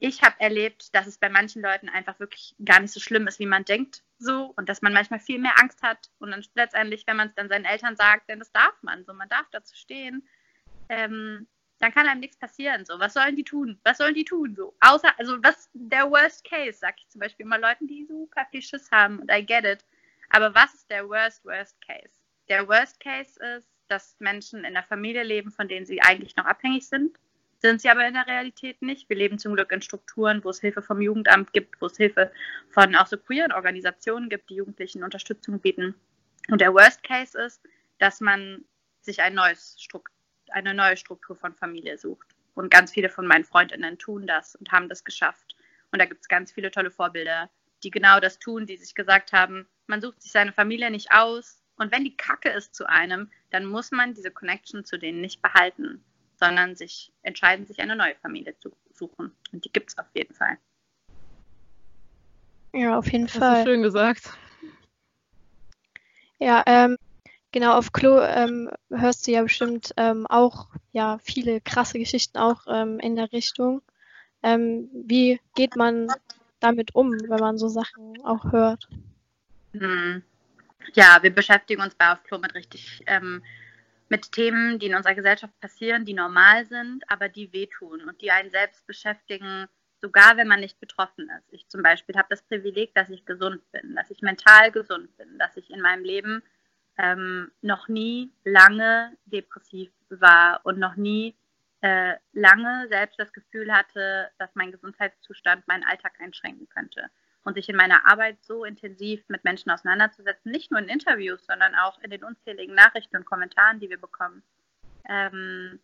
[0.01, 3.39] ich habe erlebt, dass es bei manchen Leuten einfach wirklich gar nicht so schlimm ist,
[3.39, 7.07] wie man denkt, so und dass man manchmal viel mehr Angst hat und dann letztendlich,
[7.07, 9.73] wenn man es dann seinen Eltern sagt, denn das darf man, so man darf dazu
[9.77, 10.27] stehen,
[10.89, 11.47] ähm,
[11.79, 12.85] dann kann einem nichts passieren.
[12.85, 13.79] So, was sollen die tun?
[13.85, 14.55] Was sollen die tun?
[14.55, 18.45] So, außer, also was der Worst Case, sag ich zum Beispiel immer Leuten, die super
[18.51, 19.85] viel Schiss haben und I get it.
[20.31, 22.20] Aber was ist der Worst Worst Case?
[22.51, 26.45] Der Worst Case ist, dass Menschen in einer Familie leben, von denen sie eigentlich noch
[26.45, 27.17] abhängig sind
[27.61, 29.07] sind sie aber in der Realität nicht.
[29.07, 32.31] Wir leben zum Glück in Strukturen, wo es Hilfe vom Jugendamt gibt, wo es Hilfe
[32.69, 35.93] von auch so queeren Organisationen gibt, die Jugendlichen Unterstützung bieten.
[36.49, 37.61] Und der Worst Case ist,
[37.99, 38.65] dass man
[39.01, 39.77] sich ein neues
[40.49, 42.27] eine neue Struktur von Familie sucht.
[42.55, 45.55] Und ganz viele von meinen Freundinnen tun das und haben das geschafft.
[45.91, 47.49] Und da gibt es ganz viele tolle Vorbilder,
[47.83, 51.60] die genau das tun, die sich gesagt haben, man sucht sich seine Familie nicht aus.
[51.77, 55.41] Und wenn die Kacke ist zu einem, dann muss man diese Connection zu denen nicht
[55.41, 56.03] behalten
[56.41, 59.31] sondern sich entscheiden, sich eine neue Familie zu suchen.
[59.53, 60.57] Und die gibt es auf jeden Fall.
[62.73, 63.63] Ja, auf jeden das Fall.
[63.63, 64.33] Schön gesagt.
[66.39, 66.97] Ja, ähm,
[67.51, 72.65] genau, auf Klo ähm, hörst du ja bestimmt ähm, auch ja viele krasse Geschichten auch
[72.67, 73.83] ähm, in der Richtung.
[74.41, 76.07] Ähm, wie geht man
[76.59, 78.89] damit um, wenn man so Sachen auch hört?
[79.73, 80.23] Hm.
[80.93, 83.43] Ja, wir beschäftigen uns bei Auf Klo mit richtig ähm,
[84.11, 88.29] mit Themen, die in unserer Gesellschaft passieren, die normal sind, aber die wehtun und die
[88.29, 89.67] einen selbst beschäftigen,
[90.01, 91.53] sogar wenn man nicht betroffen ist.
[91.53, 95.37] Ich zum Beispiel habe das Privileg, dass ich gesund bin, dass ich mental gesund bin,
[95.39, 96.43] dass ich in meinem Leben
[96.97, 101.33] ähm, noch nie lange depressiv war und noch nie
[101.79, 107.09] äh, lange selbst das Gefühl hatte, dass mein Gesundheitszustand meinen Alltag einschränken könnte.
[107.43, 111.73] Und sich in meiner Arbeit so intensiv mit Menschen auseinanderzusetzen, nicht nur in Interviews, sondern
[111.75, 114.43] auch in den unzähligen Nachrichten und Kommentaren, die wir bekommen,
[115.09, 115.79] ähm,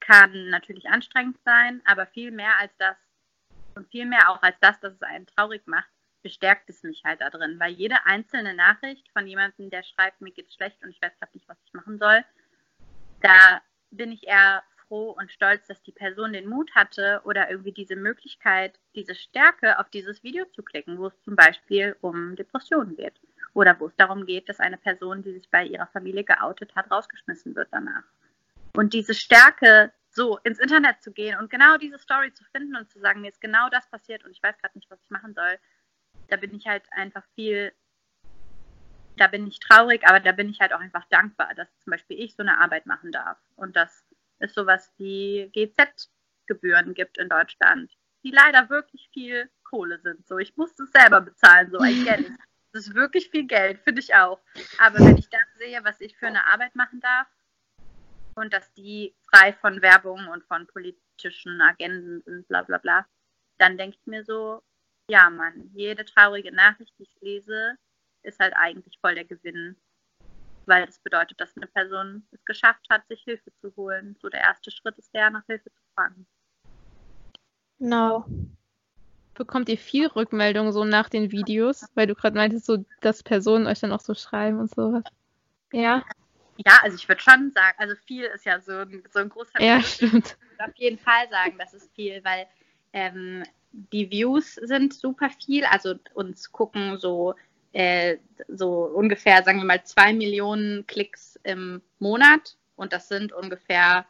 [0.00, 2.96] kann natürlich anstrengend sein, aber viel mehr als das
[3.74, 5.88] und viel mehr auch als das, dass es einen traurig macht,
[6.22, 10.32] bestärkt es mich halt da drin, weil jede einzelne Nachricht von jemandem, der schreibt, mir
[10.32, 12.24] geht's schlecht und ich weiß gerade nicht, was ich machen soll,
[13.20, 17.72] da bin ich eher froh und stolz, dass die Person den Mut hatte oder irgendwie
[17.72, 22.96] diese Möglichkeit, diese Stärke auf dieses Video zu klicken, wo es zum Beispiel um Depressionen
[22.96, 23.20] geht
[23.54, 26.90] oder wo es darum geht, dass eine Person, die sich bei ihrer Familie geoutet hat,
[26.90, 28.04] rausgeschmissen wird danach.
[28.74, 32.90] Und diese Stärke, so ins Internet zu gehen und genau diese Story zu finden und
[32.90, 35.34] zu sagen, mir ist genau das passiert und ich weiß gerade nicht, was ich machen
[35.34, 35.58] soll,
[36.28, 37.72] da bin ich halt einfach viel,
[39.16, 42.20] da bin ich traurig, aber da bin ich halt auch einfach dankbar, dass zum Beispiel
[42.20, 43.38] ich so eine Arbeit machen darf.
[43.56, 44.04] Und dass
[44.38, 50.26] es sowas wie GZ-Gebühren gibt in Deutschland, die leider wirklich viel Kohle sind.
[50.26, 52.30] So, ich muss es selber bezahlen, so ein Geld.
[52.72, 54.40] Das ist wirklich viel Geld, finde ich auch.
[54.78, 57.26] Aber wenn ich dann sehe, was ich für eine Arbeit machen darf
[58.34, 63.06] und dass die frei von Werbung und von politischen Agenden sind, bla bla bla,
[63.56, 64.62] dann denke ich mir so,
[65.08, 67.78] ja, Mann, jede traurige Nachricht, die ich lese,
[68.22, 69.74] ist halt eigentlich voll der Gewinn.
[70.68, 74.16] Weil das bedeutet, dass eine Person es geschafft hat, sich Hilfe zu holen.
[74.20, 76.26] So der erste Schritt ist der, nach Hilfe zu fragen.
[77.78, 78.26] Genau.
[79.32, 81.86] Bekommt ihr viel Rückmeldung so nach den Videos?
[81.94, 85.04] Weil du gerade meintest, so, dass Personen euch dann auch so schreiben und sowas.
[85.72, 86.04] Ja.
[86.66, 89.62] Ja, also ich würde schon sagen, also viel ist ja so ein, so ein großer
[89.62, 90.36] Ja, stimmt.
[90.42, 92.46] Ich würde auf jeden Fall sagen, das ist viel, weil
[92.92, 95.64] ähm, die Views sind super viel.
[95.64, 97.36] Also uns gucken so,
[97.72, 102.56] äh, so ungefähr, sagen wir mal, zwei Millionen Klicks im Monat.
[102.76, 104.06] Und das sind ungefähr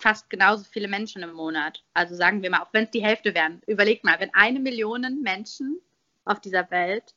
[0.00, 1.82] fast genauso viele Menschen im Monat.
[1.94, 3.62] Also sagen wir mal, auch wenn es die Hälfte wären.
[3.66, 5.80] Überlegt mal, wenn eine Million Menschen
[6.24, 7.14] auf dieser Welt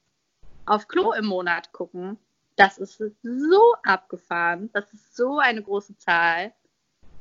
[0.66, 2.18] auf Klo im Monat gucken,
[2.56, 4.70] das ist so abgefahren.
[4.74, 6.54] Das ist so eine große Zahl.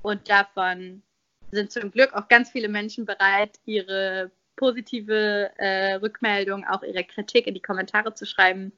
[0.02, 1.02] Und davon
[1.50, 7.46] sind zum Glück auch ganz viele Menschen bereit, ihre positive äh, Rückmeldung, auch ihre Kritik
[7.46, 8.72] in die Kommentare zu schreiben.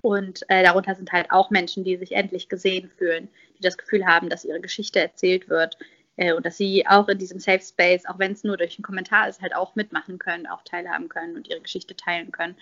[0.00, 4.04] Und äh, darunter sind halt auch Menschen, die sich endlich gesehen fühlen, die das Gefühl
[4.04, 5.78] haben, dass ihre Geschichte erzählt wird
[6.16, 8.84] äh, und dass sie auch in diesem Safe Space, auch wenn es nur durch einen
[8.84, 12.56] Kommentar ist, halt auch mitmachen können, auch teilhaben können und ihre Geschichte teilen können.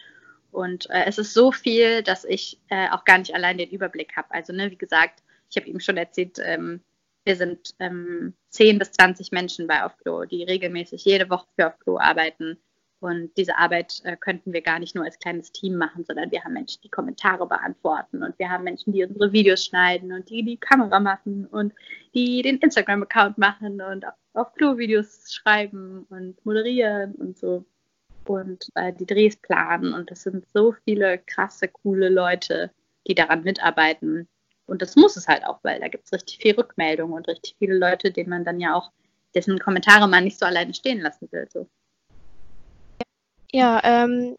[0.51, 4.17] Und äh, es ist so viel, dass ich äh, auch gar nicht allein den Überblick
[4.17, 4.31] habe.
[4.31, 6.81] Also, ne, wie gesagt, ich habe ihm schon erzählt, ähm,
[7.25, 11.99] wir sind ähm, 10 bis 20 Menschen bei Aufklo, die regelmäßig jede Woche für Aufklo
[11.99, 12.59] arbeiten.
[13.01, 16.45] Und diese Arbeit äh, könnten wir gar nicht nur als kleines Team machen, sondern wir
[16.45, 20.45] haben Menschen, die Kommentare beantworten und wir haben Menschen, die unsere Videos schneiden und die
[20.45, 21.73] die Kamera machen und
[22.15, 24.05] die den Instagram-Account machen und
[24.35, 27.65] auf Klo-Videos schreiben und moderieren und so
[28.25, 29.95] und äh, die Drehs planen.
[29.95, 32.71] Und das sind so viele krasse, coole Leute,
[33.09, 34.29] die daran mitarbeiten.
[34.73, 37.57] Und das muss es halt auch, weil da gibt es richtig viel Rückmeldung und richtig
[37.59, 38.91] viele Leute, denen man dann ja auch,
[39.35, 41.47] dessen Kommentare man nicht so alleine stehen lassen will.
[41.53, 41.69] So.
[43.53, 44.35] Ja, ähm,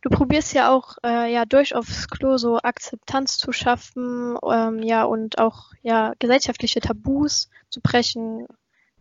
[0.00, 5.02] du probierst ja auch äh, ja durch aufs Klo so Akzeptanz zu schaffen, ähm, ja
[5.02, 8.46] und auch ja gesellschaftliche Tabus zu brechen.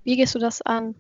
[0.04, 0.96] Wie gehst du das an?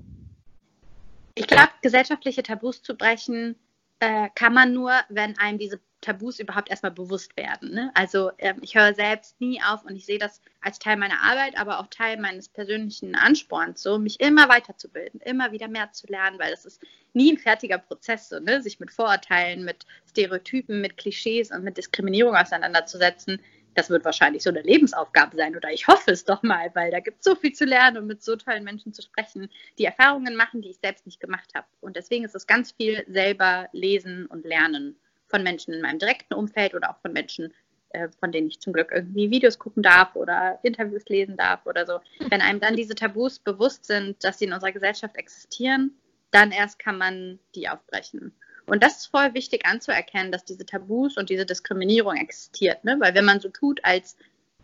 [1.33, 3.55] Ich glaube, gesellschaftliche Tabus zu brechen
[3.97, 7.73] äh, kann man nur, wenn einem diese Tabus überhaupt erstmal bewusst werden.
[7.73, 7.91] Ne?
[7.93, 11.57] Also ähm, ich höre selbst nie auf und ich sehe das als Teil meiner Arbeit,
[11.57, 16.39] aber auch Teil meines persönlichen Ansporns, so mich immer weiterzubilden, immer wieder mehr zu lernen,
[16.39, 16.81] weil das ist
[17.13, 18.61] nie ein fertiger Prozess, so, ne?
[18.61, 23.39] sich mit Vorurteilen, mit Stereotypen, mit Klischees und mit Diskriminierung auseinanderzusetzen.
[23.75, 26.99] Das wird wahrscheinlich so eine Lebensaufgabe sein oder ich hoffe es doch mal, weil da
[26.99, 30.35] gibt es so viel zu lernen und mit so tollen Menschen zu sprechen, die Erfahrungen
[30.35, 31.67] machen, die ich selbst nicht gemacht habe.
[31.79, 34.97] Und deswegen ist es ganz viel selber lesen und lernen
[35.31, 37.53] von Menschen in meinem direkten Umfeld oder auch von Menschen,
[37.89, 41.87] äh, von denen ich zum Glück irgendwie Videos gucken darf oder Interviews lesen darf oder
[41.87, 41.99] so.
[42.29, 45.95] Wenn einem dann diese Tabus bewusst sind, dass sie in unserer Gesellschaft existieren,
[46.29, 48.33] dann erst kann man die aufbrechen.
[48.67, 52.83] Und das ist voll wichtig anzuerkennen, dass diese Tabus und diese Diskriminierung existiert.
[52.83, 52.95] Ne?
[52.99, 54.15] Weil wenn man so tut, als,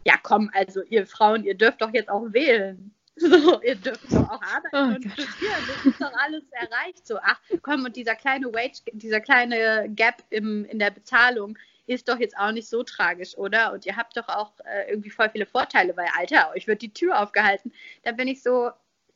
[0.05, 2.93] ja komm, also ihr Frauen, ihr dürft doch jetzt auch wählen.
[3.19, 5.63] So, ihr dürft doch auch arbeiten oh und studieren.
[5.67, 7.07] Das ist doch alles erreicht.
[7.07, 12.09] So, ach komm, und dieser kleine Wage, dieser kleine Gap im, in der Bezahlung ist
[12.09, 13.73] doch jetzt auch nicht so tragisch, oder?
[13.73, 16.93] Und ihr habt doch auch äh, irgendwie voll viele Vorteile, weil, Alter, euch wird die
[16.93, 17.73] Tür aufgehalten.
[18.03, 18.71] Da bin ich so,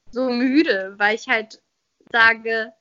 [0.10, 1.62] so müde, weil ich halt
[2.12, 2.74] sage,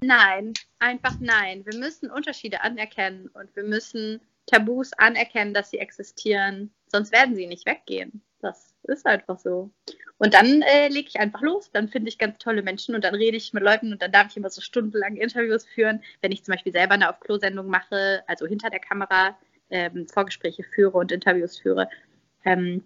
[0.00, 1.64] nein, einfach nein.
[1.66, 6.72] Wir müssen Unterschiede anerkennen und wir müssen Tabus anerkennen, dass sie existieren.
[6.86, 8.22] Sonst werden sie nicht weggehen.
[8.40, 9.70] Das ist einfach so.
[10.18, 13.14] Und dann äh, lege ich einfach los, dann finde ich ganz tolle Menschen und dann
[13.14, 16.02] rede ich mit Leuten und dann darf ich immer so stundenlang Interviews führen.
[16.20, 19.38] Wenn ich zum Beispiel selber eine Auf-Klo-Sendung mache, also hinter der Kamera
[19.70, 21.88] ähm, Vorgespräche führe und Interviews führe,
[22.44, 22.84] ähm,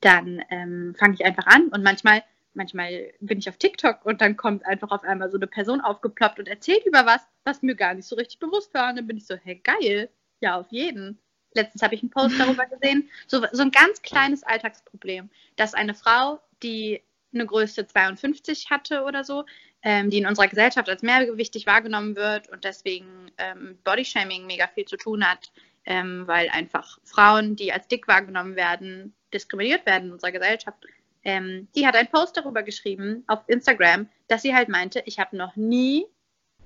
[0.00, 4.36] dann ähm, fange ich einfach an und manchmal, manchmal bin ich auf TikTok und dann
[4.36, 7.94] kommt einfach auf einmal so eine Person aufgeploppt und erzählt über was, was mir gar
[7.94, 8.90] nicht so richtig bewusst war.
[8.90, 11.18] Und dann bin ich so, hey, geil, ja, auf jeden.
[11.54, 15.94] Letztens habe ich einen Post darüber gesehen, so, so ein ganz kleines Alltagsproblem, dass eine
[15.94, 19.44] Frau, die eine Größe 52 hatte oder so,
[19.82, 24.86] ähm, die in unserer Gesellschaft als mehrgewichtig wahrgenommen wird und deswegen ähm, Bodyshaming mega viel
[24.86, 25.52] zu tun hat,
[25.84, 30.78] ähm, weil einfach Frauen, die als dick wahrgenommen werden, diskriminiert werden in unserer Gesellschaft.
[31.24, 35.36] Ähm, die hat einen Post darüber geschrieben auf Instagram, dass sie halt meinte, ich habe
[35.36, 36.06] noch nie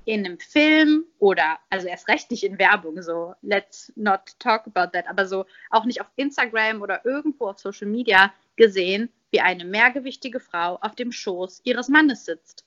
[0.05, 4.93] in einem Film oder, also erst recht nicht in Werbung, so, let's not talk about
[4.93, 9.65] that, aber so auch nicht auf Instagram oder irgendwo auf Social Media gesehen, wie eine
[9.65, 12.65] mehrgewichtige Frau auf dem Schoß ihres Mannes sitzt.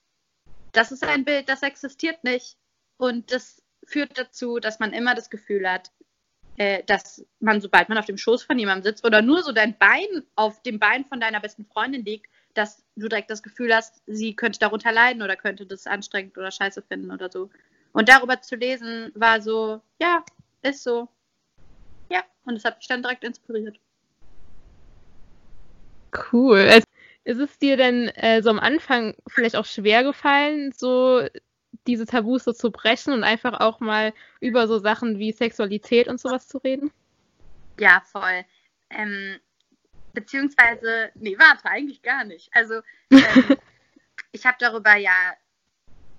[0.72, 2.56] Das ist ein Bild, das existiert nicht.
[2.96, 5.90] Und das führt dazu, dass man immer das Gefühl hat,
[6.56, 9.76] äh, dass man, sobald man auf dem Schoß von jemandem sitzt oder nur so dein
[9.76, 14.02] Bein auf dem Bein von deiner besten Freundin liegt, dass du direkt das Gefühl hast,
[14.06, 17.50] sie könnte darunter leiden oder könnte das anstrengend oder scheiße finden oder so.
[17.92, 20.24] Und darüber zu lesen war so, ja,
[20.62, 21.08] ist so.
[22.10, 23.78] Ja, und es hat mich dann direkt inspiriert.
[26.32, 26.58] Cool.
[26.58, 26.86] Also,
[27.24, 31.26] ist es dir denn äh, so am Anfang vielleicht auch schwer gefallen, so
[31.86, 36.20] diese Tabus so zu brechen und einfach auch mal über so Sachen wie Sexualität und
[36.20, 36.90] sowas zu reden?
[37.78, 38.44] Ja, voll.
[38.90, 39.38] Ähm,
[40.12, 42.50] beziehungsweise, nee, warte, eigentlich gar nicht.
[42.52, 43.56] Also, ähm,
[44.32, 45.14] ich habe darüber ja,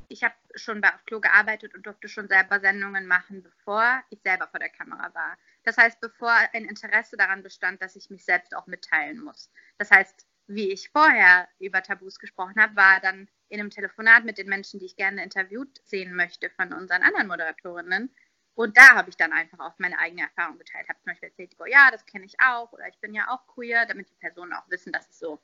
[0.08, 4.20] ich habe schon bei Auf Klo gearbeitet und durfte schon selber Sendungen machen, bevor ich
[4.22, 5.38] selber vor der Kamera war.
[5.63, 9.49] Das heißt, bevor ein Interesse daran bestand, dass ich mich selbst auch mitteilen muss.
[9.78, 14.38] Das heißt, wie ich vorher über Tabus gesprochen habe, war dann in einem Telefonat mit
[14.38, 18.13] den Menschen, die ich gerne interviewt sehen möchte von unseren anderen Moderatorinnen.
[18.56, 20.88] Und da habe ich dann einfach auch meine eigene Erfahrung geteilt.
[20.89, 23.47] Habe zum Beispiel erzählt, oh ja, das kenne ich auch oder ich bin ja auch
[23.47, 25.41] queer, damit die Personen auch wissen, dass ich so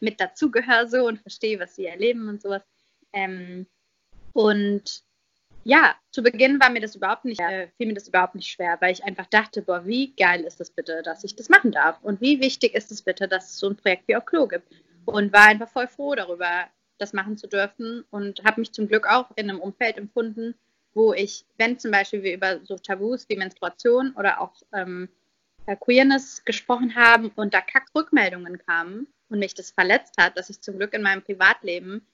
[0.00, 2.62] mit dazugehöre so und verstehe, was sie erleben und sowas.
[3.12, 3.66] Ähm,
[4.32, 5.04] und
[5.64, 8.76] ja, zu Beginn war mir das überhaupt nicht, äh, fiel mir das überhaupt nicht schwer,
[8.80, 11.98] weil ich einfach dachte, boah, wie geil ist das bitte, dass ich das machen darf?
[12.02, 14.68] Und wie wichtig ist es bitte, dass es so ein Projekt wie auf Klo gibt?
[15.06, 16.66] Und war einfach voll froh darüber,
[16.98, 20.54] das machen zu dürfen und habe mich zum Glück auch in einem Umfeld empfunden,
[20.92, 25.08] wo ich, wenn zum Beispiel wir über so Tabus wie Menstruation oder auch ähm,
[25.66, 30.50] äh, Queerness gesprochen haben und da kack Rückmeldungen kamen und mich das verletzt hat, dass
[30.50, 32.06] ich zum Glück in meinem Privatleben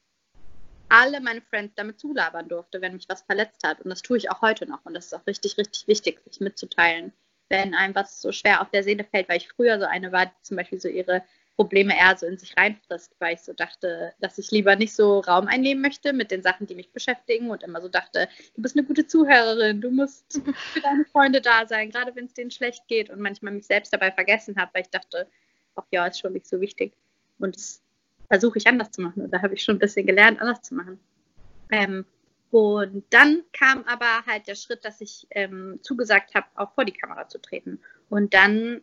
[0.91, 3.81] alle meine Friends damit zulabern durfte, wenn mich was verletzt hat.
[3.81, 4.85] Und das tue ich auch heute noch.
[4.85, 7.13] Und das ist auch richtig, richtig wichtig, sich mitzuteilen,
[7.49, 10.27] wenn einem was so schwer auf der Seele fällt, weil ich früher so eine war,
[10.27, 11.23] die zum Beispiel so ihre
[11.57, 15.21] Probleme eher so in sich reinfrisst, weil ich so dachte, dass ich lieber nicht so
[15.21, 18.77] Raum einnehmen möchte mit den Sachen, die mich beschäftigen und immer so dachte, du bist
[18.77, 20.41] eine gute Zuhörerin, du musst
[20.73, 23.93] für deine Freunde da sein, gerade wenn es denen schlecht geht und manchmal mich selbst
[23.93, 25.29] dabei vergessen habe, weil ich dachte,
[25.77, 26.95] ach ja, ist schon nicht so wichtig.
[27.39, 27.83] Und das
[28.31, 29.25] versuche ich anders zu machen.
[29.25, 31.01] Und da habe ich schon ein bisschen gelernt, anders zu machen.
[31.71, 32.07] Ähm,
[32.53, 36.93] und dann kam aber halt der Schritt, dass ich ähm, zugesagt habe, auch vor die
[36.93, 37.81] Kamera zu treten.
[38.09, 38.83] Und dann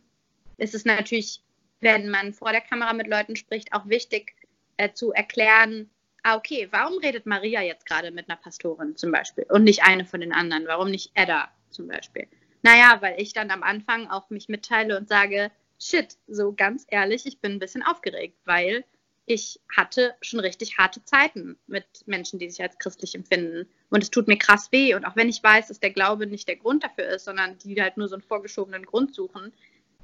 [0.58, 1.42] ist es natürlich,
[1.80, 4.34] wenn man vor der Kamera mit Leuten spricht, auch wichtig
[4.76, 5.88] äh, zu erklären,
[6.22, 10.04] ah, okay, warum redet Maria jetzt gerade mit einer Pastorin zum Beispiel und nicht eine
[10.04, 10.66] von den anderen?
[10.66, 12.26] Warum nicht Edda zum Beispiel?
[12.62, 17.24] Naja, weil ich dann am Anfang auch mich mitteile und sage, shit, so ganz ehrlich,
[17.24, 18.84] ich bin ein bisschen aufgeregt, weil
[19.28, 23.68] ich hatte schon richtig harte Zeiten mit Menschen, die sich als christlich empfinden.
[23.90, 24.94] Und es tut mir krass weh.
[24.94, 27.80] Und auch wenn ich weiß, dass der Glaube nicht der Grund dafür ist, sondern die
[27.80, 29.52] halt nur so einen vorgeschobenen Grund suchen,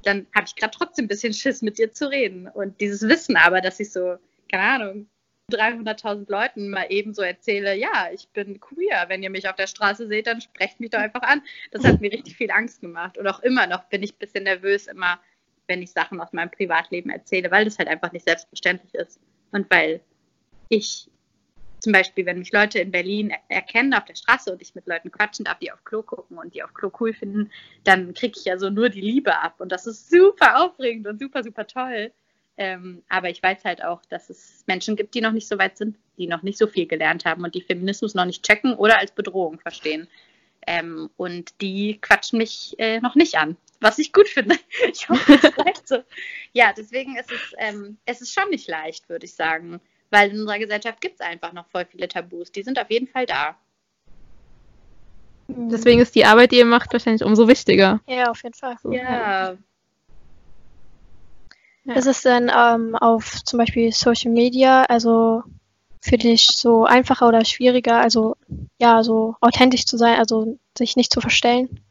[0.02, 2.48] dann habe ich gerade trotzdem ein bisschen Schiss, mit dir zu reden.
[2.48, 4.18] Und dieses Wissen aber, dass ich so,
[4.52, 5.08] keine Ahnung,
[5.50, 9.06] 300.000 Leuten mal eben so erzähle, ja, ich bin queer.
[9.08, 11.42] Wenn ihr mich auf der Straße seht, dann sprecht mich doch einfach an.
[11.70, 13.16] Das hat mir richtig viel Angst gemacht.
[13.16, 15.18] Und auch immer noch bin ich ein bisschen nervös, immer
[15.66, 19.20] wenn ich Sachen aus meinem Privatleben erzähle, weil das halt einfach nicht selbstverständlich ist.
[19.52, 20.00] Und weil
[20.68, 21.08] ich
[21.84, 25.10] zum Beispiel, wenn mich Leute in Berlin erkennen auf der Straße und ich mit Leuten
[25.10, 27.50] quatschen darf, die auf Klo gucken und die auf Klo cool finden,
[27.84, 29.56] dann kriege ich ja so nur die Liebe ab.
[29.58, 32.10] Und das ist super aufregend und super, super toll.
[32.56, 35.76] Ähm, aber ich weiß halt auch, dass es Menschen gibt, die noch nicht so weit
[35.76, 38.98] sind, die noch nicht so viel gelernt haben und die Feminismus noch nicht checken oder
[38.98, 40.08] als Bedrohung verstehen.
[40.66, 44.56] Ähm, und die quatschen mich äh, noch nicht an was ich gut finde.
[44.90, 46.02] Ich hoffe, es bleibt so.
[46.52, 49.80] Ja, deswegen ist es, ähm, es ist schon nicht leicht, würde ich sagen.
[50.10, 52.50] Weil in unserer Gesellschaft gibt es einfach noch voll viele Tabus.
[52.50, 53.56] Die sind auf jeden Fall da.
[55.48, 58.00] Deswegen ist die Arbeit, die ihr macht, wahrscheinlich umso wichtiger.
[58.06, 58.76] Ja, auf jeden Fall.
[58.84, 59.56] Ja.
[61.84, 61.94] Ja.
[61.94, 65.42] Ist es denn ähm, auf zum Beispiel Social Media, also
[66.00, 68.36] für dich so einfacher oder schwieriger, also
[68.78, 71.83] ja, so authentisch zu sein, also sich nicht zu verstellen?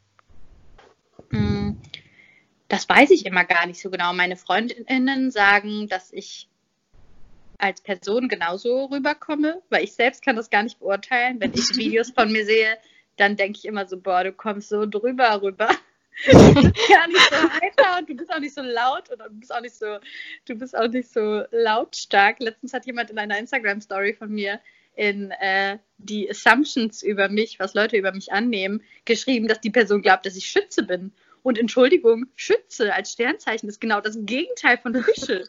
[1.33, 1.77] Mm,
[2.67, 4.13] das weiß ich immer gar nicht so genau.
[4.13, 6.47] Meine Freundinnen sagen, dass ich
[7.57, 11.39] als Person genauso rüberkomme, weil ich selbst kann das gar nicht beurteilen.
[11.39, 12.77] Wenn ich Videos von mir sehe,
[13.17, 15.69] dann denke ich immer so, boah, du kommst so drüber rüber.
[16.25, 19.29] Du bist gar nicht so heiter und du bist auch nicht so laut und du
[19.31, 19.97] bist auch nicht so,
[20.45, 22.39] du bist auch nicht so lautstark.
[22.39, 24.59] Letztens hat jemand in einer Instagram-Story von mir
[24.95, 30.01] in äh, die Assumptions über mich, was Leute über mich annehmen, geschrieben, dass die Person
[30.01, 31.11] glaubt, dass ich Schütze bin.
[31.43, 35.47] Und Entschuldigung, Schütze als Sternzeichen ist genau das Gegenteil von Fische.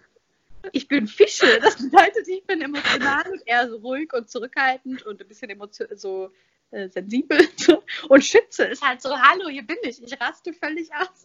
[0.72, 1.60] Ich bin Fische.
[1.62, 5.50] Das bedeutet, ich bin emotional und eher so ruhig und zurückhaltend und ein bisschen
[5.94, 6.30] so
[6.70, 7.38] äh, sensibel.
[8.08, 10.02] Und Schütze ist halt so, hallo, hier bin ich.
[10.02, 11.24] Ich raste völlig aus.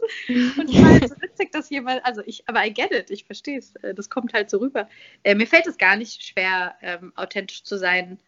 [0.57, 3.25] Und ich war halt so witzig, dass jemand, also ich, aber I get it, ich
[3.25, 3.75] verstehe es.
[3.77, 4.87] Äh, das kommt halt so rüber.
[5.23, 8.19] Äh, mir fällt es gar nicht schwer, ähm, authentisch zu sein.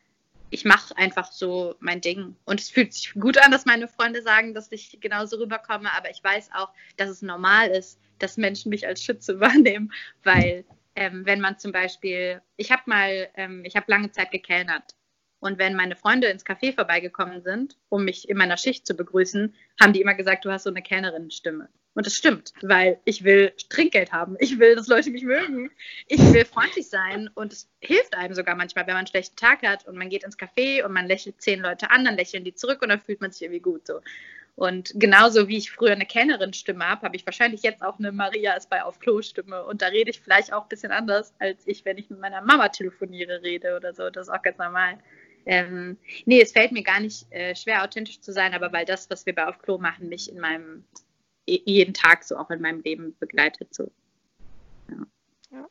[0.51, 2.35] Ich mache einfach so mein Ding.
[2.45, 5.91] Und es fühlt sich gut an, dass meine Freunde sagen, dass ich genauso rüberkomme.
[5.93, 9.91] Aber ich weiß auch, dass es normal ist, dass Menschen mich als Schütze wahrnehmen.
[10.23, 14.93] Weil, ähm, wenn man zum Beispiel, ich habe mal, ähm, ich habe lange Zeit gekellnert
[15.41, 19.53] und wenn meine Freunde ins Café vorbeigekommen sind, um mich in meiner Schicht zu begrüßen,
[19.81, 21.67] haben die immer gesagt, du hast so eine Kellnerinnenstimme.
[21.93, 24.37] Und das stimmt, weil ich will Trinkgeld haben.
[24.39, 25.71] Ich will, dass Leute mich mögen.
[26.07, 27.29] Ich will freundlich sein.
[27.33, 30.23] Und es hilft einem sogar manchmal, wenn man einen schlechten Tag hat und man geht
[30.23, 33.19] ins Café und man lächelt zehn Leute an, dann lächeln die zurück und dann fühlt
[33.19, 33.99] man sich irgendwie gut so.
[34.55, 38.53] Und genauso wie ich früher eine Kellnerin-Stimme habe, habe ich wahrscheinlich jetzt auch eine Maria
[38.53, 39.65] ist bei auf Klo-Stimme.
[39.65, 42.41] Und da rede ich vielleicht auch ein bisschen anders, als ich, wenn ich mit meiner
[42.41, 44.09] Mama telefoniere, rede oder so.
[44.09, 44.99] Das ist auch ganz normal.
[45.45, 49.09] Ähm, nee, es fällt mir gar nicht äh, schwer, authentisch zu sein, aber weil das,
[49.09, 50.83] was wir bei Auf Klo machen, mich in meinem
[51.45, 53.73] jeden Tag so auch in meinem Leben begleitet.
[53.73, 53.91] So.
[54.89, 54.97] Ja.
[55.51, 55.69] Ja.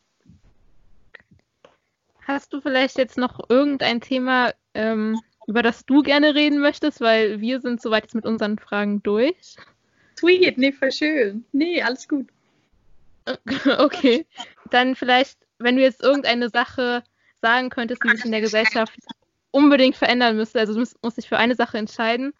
[2.22, 7.00] Hast du vielleicht jetzt noch irgendein Thema, ähm, über das du gerne reden möchtest?
[7.00, 9.56] Weil wir sind soweit jetzt mit unseren Fragen durch.
[10.18, 11.44] Sweet, nee, voll schön.
[11.52, 12.28] Nee, alles gut.
[13.78, 14.26] Okay.
[14.70, 17.04] Dann vielleicht, wenn du jetzt irgendeine Sache
[17.40, 18.98] sagen könntest, die sich in der Gesellschaft
[19.50, 22.32] unbedingt verändern müsste, also du musst, dich für eine Sache entscheiden,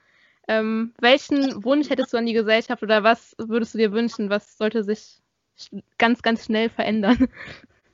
[0.48, 4.30] ähm, welchen Wunsch hättest du an die Gesellschaft oder was würdest du dir wünschen?
[4.30, 5.20] Was sollte sich
[5.98, 7.28] ganz, ganz schnell verändern?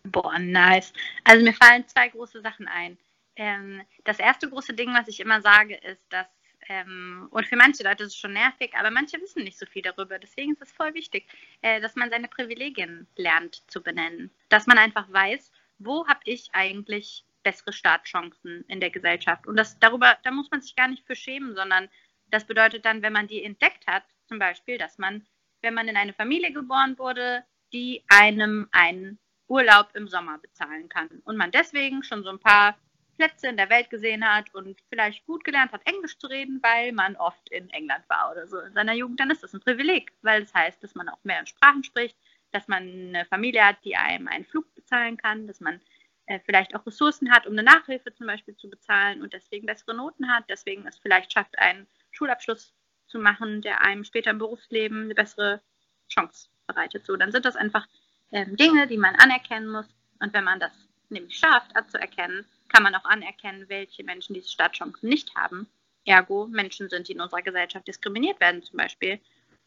[0.04, 0.92] Boah, nice.
[1.24, 2.96] Also mir fallen zwei große Sachen ein.
[3.36, 6.26] Ähm, das erste große Ding, was ich immer sage, ist, dass,
[6.68, 9.82] ähm, und für manche Leute ist es schon nervig, aber manche wissen nicht so viel
[9.82, 10.18] darüber.
[10.18, 11.26] Deswegen ist es voll wichtig,
[11.60, 14.30] äh, dass man seine Privilegien lernt zu benennen.
[14.48, 19.46] Dass man einfach weiß, wo habe ich eigentlich bessere Startchancen in der Gesellschaft.
[19.46, 21.88] Und das darüber, da muss man sich gar nicht für schämen, sondern
[22.28, 25.24] das bedeutet dann, wenn man die entdeckt hat, zum Beispiel, dass man,
[25.62, 31.08] wenn man in eine Familie geboren wurde, die einem einen Urlaub im Sommer bezahlen kann
[31.24, 32.76] und man deswegen schon so ein paar
[33.16, 36.90] Plätze in der Welt gesehen hat und vielleicht gut gelernt hat, Englisch zu reden, weil
[36.90, 40.12] man oft in England war oder so in seiner Jugend, dann ist das ein Privileg,
[40.22, 42.18] weil das heißt, dass man auch mehr Sprachen spricht,
[42.50, 45.80] dass man eine Familie hat, die einem einen Flug bezahlen kann, dass man
[46.26, 49.94] äh, vielleicht auch Ressourcen hat, um eine Nachhilfe zum Beispiel zu bezahlen und deswegen bessere
[49.94, 52.74] Noten hat, deswegen es vielleicht schafft, einen Schulabschluss
[53.06, 55.62] zu machen, der einem später im Berufsleben eine bessere
[56.08, 57.06] Chance bereitet.
[57.06, 57.86] So, dann sind das einfach
[58.32, 59.86] ähm, Dinge, die man anerkennen muss.
[60.18, 60.72] Und wenn man das
[61.08, 65.68] nämlich schafft, anzuerkennen, kann man auch anerkennen, welche Menschen diese Startchancen nicht haben.
[66.04, 69.20] Ergo Menschen sind, die in unserer Gesellschaft diskriminiert werden zum Beispiel.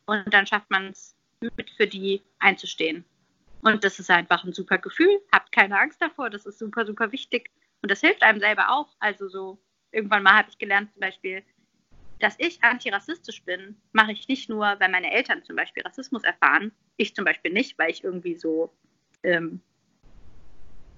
[0.06, 3.06] Und dann schafft man es, mit für die einzustehen
[3.62, 5.22] und das ist einfach ein super Gefühl.
[5.32, 6.30] Habt keine Angst davor.
[6.30, 7.52] Das ist super, super wichtig.
[7.82, 8.96] Und das hilft einem selber auch.
[9.00, 11.44] Also so, irgendwann mal habe ich gelernt zum Beispiel,
[12.20, 16.72] dass ich antirassistisch bin, mache ich nicht nur, weil meine Eltern zum Beispiel Rassismus erfahren.
[16.98, 18.74] Ich zum Beispiel nicht, weil ich irgendwie so
[19.24, 19.62] ähm,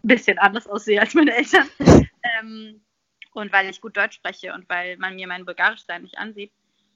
[0.03, 1.68] ein bisschen anders aussehe als meine Eltern.
[2.39, 2.82] ähm,
[3.34, 6.51] und weil ich gut Deutsch spreche und weil man mir mein Bulgarischsein nicht ansieht.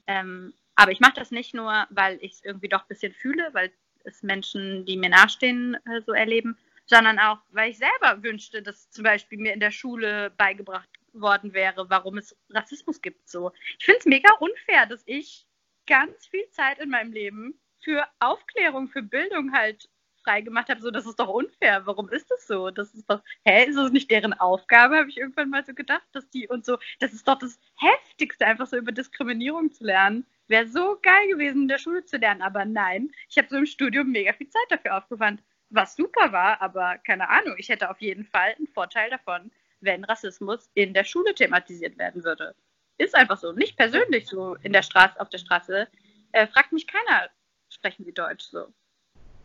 [0.07, 3.49] Ähm, aber ich mache das nicht nur, weil ich es irgendwie doch ein bisschen fühle,
[3.53, 3.71] weil
[4.05, 8.89] es Menschen, die mir nachstehen, äh, so erleben, sondern auch, weil ich selber wünschte, dass
[8.91, 13.29] zum Beispiel mir in der Schule beigebracht worden wäre, warum es Rassismus gibt.
[13.29, 15.45] So, ich finde es mega unfair, dass ich
[15.87, 19.89] ganz viel Zeit in meinem Leben für Aufklärung, für Bildung halt
[20.25, 20.81] freigemacht habe.
[20.81, 21.85] So, das ist doch unfair.
[21.85, 22.71] Warum ist das so?
[22.71, 24.97] Das ist doch, hä, ist das nicht deren Aufgabe?
[24.97, 26.77] Habe ich irgendwann mal so gedacht, dass die und so.
[26.99, 30.25] Das ist doch das Heftigste, einfach so über Diskriminierung zu lernen.
[30.47, 33.65] Wäre so geil gewesen, in der Schule zu lernen, aber nein, ich habe so im
[33.65, 37.99] Studium mega viel Zeit dafür aufgewandt, was super war, aber keine Ahnung, ich hätte auf
[37.99, 39.51] jeden Fall einen Vorteil davon,
[39.81, 42.55] wenn Rassismus in der Schule thematisiert werden würde.
[42.97, 45.87] Ist einfach so, nicht persönlich so in der Straße, auf der Straße.
[46.31, 47.29] Äh, fragt mich keiner,
[47.69, 48.73] sprechen Sie Deutsch so.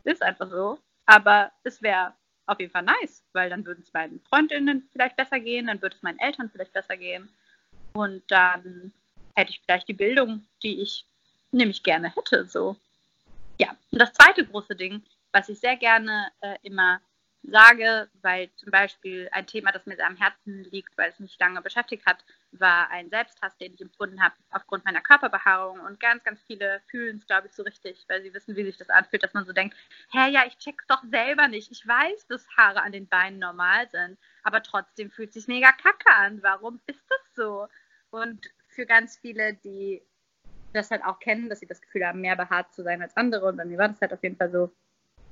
[0.05, 0.79] Ist einfach so.
[1.07, 2.15] aber es wäre
[2.47, 5.97] auf jeden Fall nice, weil dann würde es meinen Freundinnen vielleicht besser gehen, dann würde
[5.97, 7.29] es meinen Eltern vielleicht besser gehen
[7.93, 8.93] und dann
[9.35, 11.07] hätte ich vielleicht die Bildung, die ich
[11.53, 12.77] nämlich gerne hätte, so.
[13.59, 17.01] Ja, und das zweite große Ding, was ich sehr gerne äh, immer
[17.43, 21.39] sage, weil zum Beispiel ein Thema, das mir sehr am Herzen liegt, weil es mich
[21.39, 25.81] lange beschäftigt hat, war ein Selbsthass, den ich empfunden habe aufgrund meiner Körperbehaarung.
[25.81, 28.77] Und ganz, ganz viele fühlen es, glaube ich, so richtig, weil sie wissen, wie sich
[28.77, 29.77] das anfühlt, dass man so denkt,
[30.11, 31.71] hä, ja, ich check's doch selber nicht.
[31.71, 36.11] Ich weiß, dass Haare an den Beinen normal sind, aber trotzdem fühlt sich mega kacke
[36.11, 36.43] an.
[36.43, 37.69] Warum ist das so?
[38.11, 40.03] Und für ganz viele, die
[40.73, 43.47] das halt auch kennen, dass sie das Gefühl haben, mehr behaart zu sein als andere,
[43.47, 44.73] und bei mir war das halt auf jeden Fall so,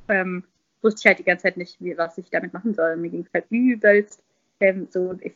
[0.08, 0.44] ähm,
[0.82, 2.96] wusste ich halt die ganze Zeit nicht, wie, was ich damit machen soll.
[2.96, 4.22] Mir ging es halt übelst.
[4.60, 5.34] Ähm, so, ich,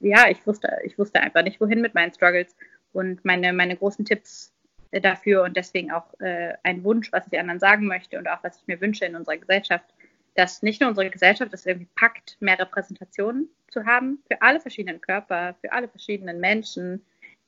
[0.00, 2.56] ja, ich wusste, ich wusste einfach nicht, wohin mit meinen Struggles.
[2.92, 4.52] Und meine, meine großen Tipps
[4.90, 8.42] äh, dafür und deswegen auch äh, ein Wunsch, was ich anderen sagen möchte und auch
[8.42, 9.94] was ich mir wünsche in unserer Gesellschaft,
[10.34, 15.00] dass nicht nur unsere Gesellschaft es irgendwie packt, mehr Repräsentation zu haben für alle verschiedenen
[15.00, 17.04] Körper, für alle verschiedenen Menschen.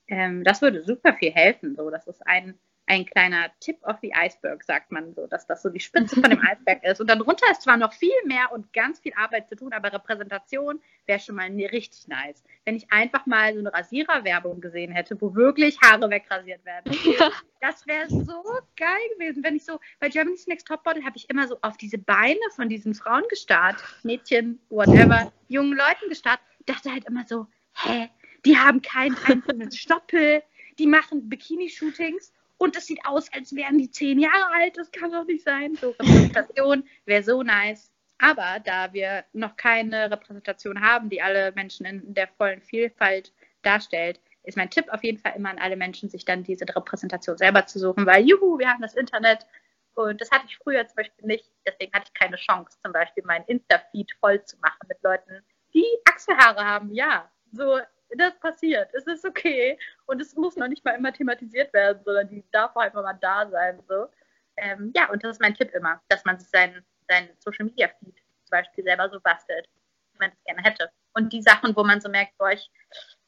[0.08, 1.76] Ähm, das würde super viel helfen.
[1.76, 2.58] So, das ist ein
[2.88, 6.30] ein kleiner Tip of the Iceberg, sagt man so, dass das so die Spitze von
[6.30, 7.00] dem Eisberg ist.
[7.00, 9.92] Und dann drunter ist zwar noch viel mehr und ganz viel Arbeit zu tun, aber
[9.92, 12.42] Repräsentation wäre schon mal richtig nice.
[12.64, 16.92] Wenn ich einfach mal so eine Rasiererwerbung gesehen hätte, wo wirklich Haare wegrasiert werden.
[17.18, 17.30] Ja.
[17.60, 18.44] Das wäre so
[18.76, 19.42] geil gewesen.
[19.42, 22.68] Wenn ich so, bei Germany's Next Topmodel habe ich immer so auf diese Beine von
[22.68, 28.10] diesen Frauen gestarrt, Mädchen, whatever, jungen Leuten gestarrt, dachte halt immer so, hä,
[28.44, 30.44] die haben keinen einzelnen Stoppel,
[30.78, 34.76] die machen Bikini-Shootings und es sieht aus, als wären die zehn Jahre alt.
[34.76, 35.76] Das kann doch nicht sein.
[35.76, 37.90] So Repräsentation wäre so nice.
[38.18, 43.32] Aber da wir noch keine Repräsentation haben, die alle Menschen in der vollen Vielfalt
[43.62, 47.38] darstellt, ist mein Tipp auf jeden Fall immer an alle Menschen, sich dann diese Repräsentation
[47.38, 49.46] selber zu suchen, weil juhu, wir haben das Internet
[49.94, 51.50] und das hatte ich früher zum Beispiel nicht.
[51.66, 55.44] Deswegen hatte ich keine Chance, zum Beispiel meinen Insta-Feed voll zu machen mit Leuten,
[55.74, 56.92] die Achselhaare haben.
[56.92, 57.78] Ja, so
[58.16, 58.90] das passiert.
[58.94, 59.78] Es ist okay.
[60.06, 63.48] Und es muss noch nicht mal immer thematisiert werden, sondern die darf einfach mal da
[63.48, 63.82] sein.
[63.88, 64.08] So.
[64.56, 67.88] Ähm, ja, und das ist mein Tipp immer, dass man sich seinen, seinen Social Media
[67.88, 69.68] Feed zum Beispiel selber so bastelt,
[70.12, 70.90] wie man das gerne hätte.
[71.14, 72.70] Und die Sachen, wo man so merkt, boah, ich,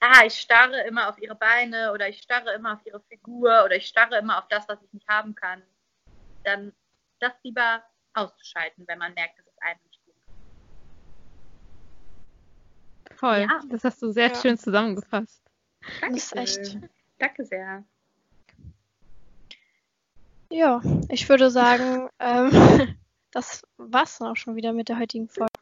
[0.00, 3.76] ah, ich starre immer auf ihre Beine oder ich starre immer auf ihre Figur oder
[3.76, 5.62] ich starre immer auf das, was ich nicht haben kann,
[6.44, 6.72] dann
[7.20, 7.82] das lieber
[8.14, 9.80] auszuschalten, wenn man merkt, dass es einem
[13.20, 13.60] Toll, ja.
[13.68, 14.34] das hast du sehr ja.
[14.34, 15.42] schön zusammengefasst.
[16.00, 16.14] Danke.
[16.14, 16.78] Das ist echt.
[17.18, 17.84] Danke sehr.
[20.50, 22.50] Ja, ich würde sagen, ähm,
[23.30, 25.52] das war's dann auch schon wieder mit der heutigen Folge.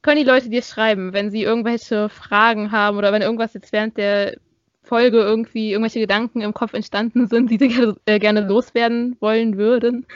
[0.00, 3.98] Können die Leute dir schreiben, wenn sie irgendwelche Fragen haben oder wenn irgendwas jetzt während
[3.98, 4.38] der
[4.82, 10.06] Folge irgendwie irgendwelche Gedanken im Kopf entstanden sind, die sie äh, gerne loswerden wollen würden?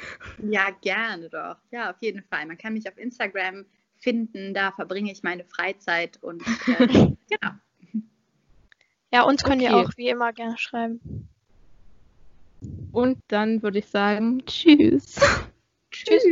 [0.43, 1.57] Ja, gerne doch.
[1.71, 2.47] Ja, auf jeden Fall.
[2.47, 3.67] Man kann mich auf Instagram
[3.99, 4.55] finden.
[4.55, 7.53] Da verbringe ich meine Freizeit und äh, genau.
[9.13, 9.71] Ja, uns könnt okay.
[9.71, 11.29] ihr auch wie immer gerne schreiben.
[12.93, 15.21] Und dann würde ich sagen, tschüss.
[15.91, 16.25] Tschüss.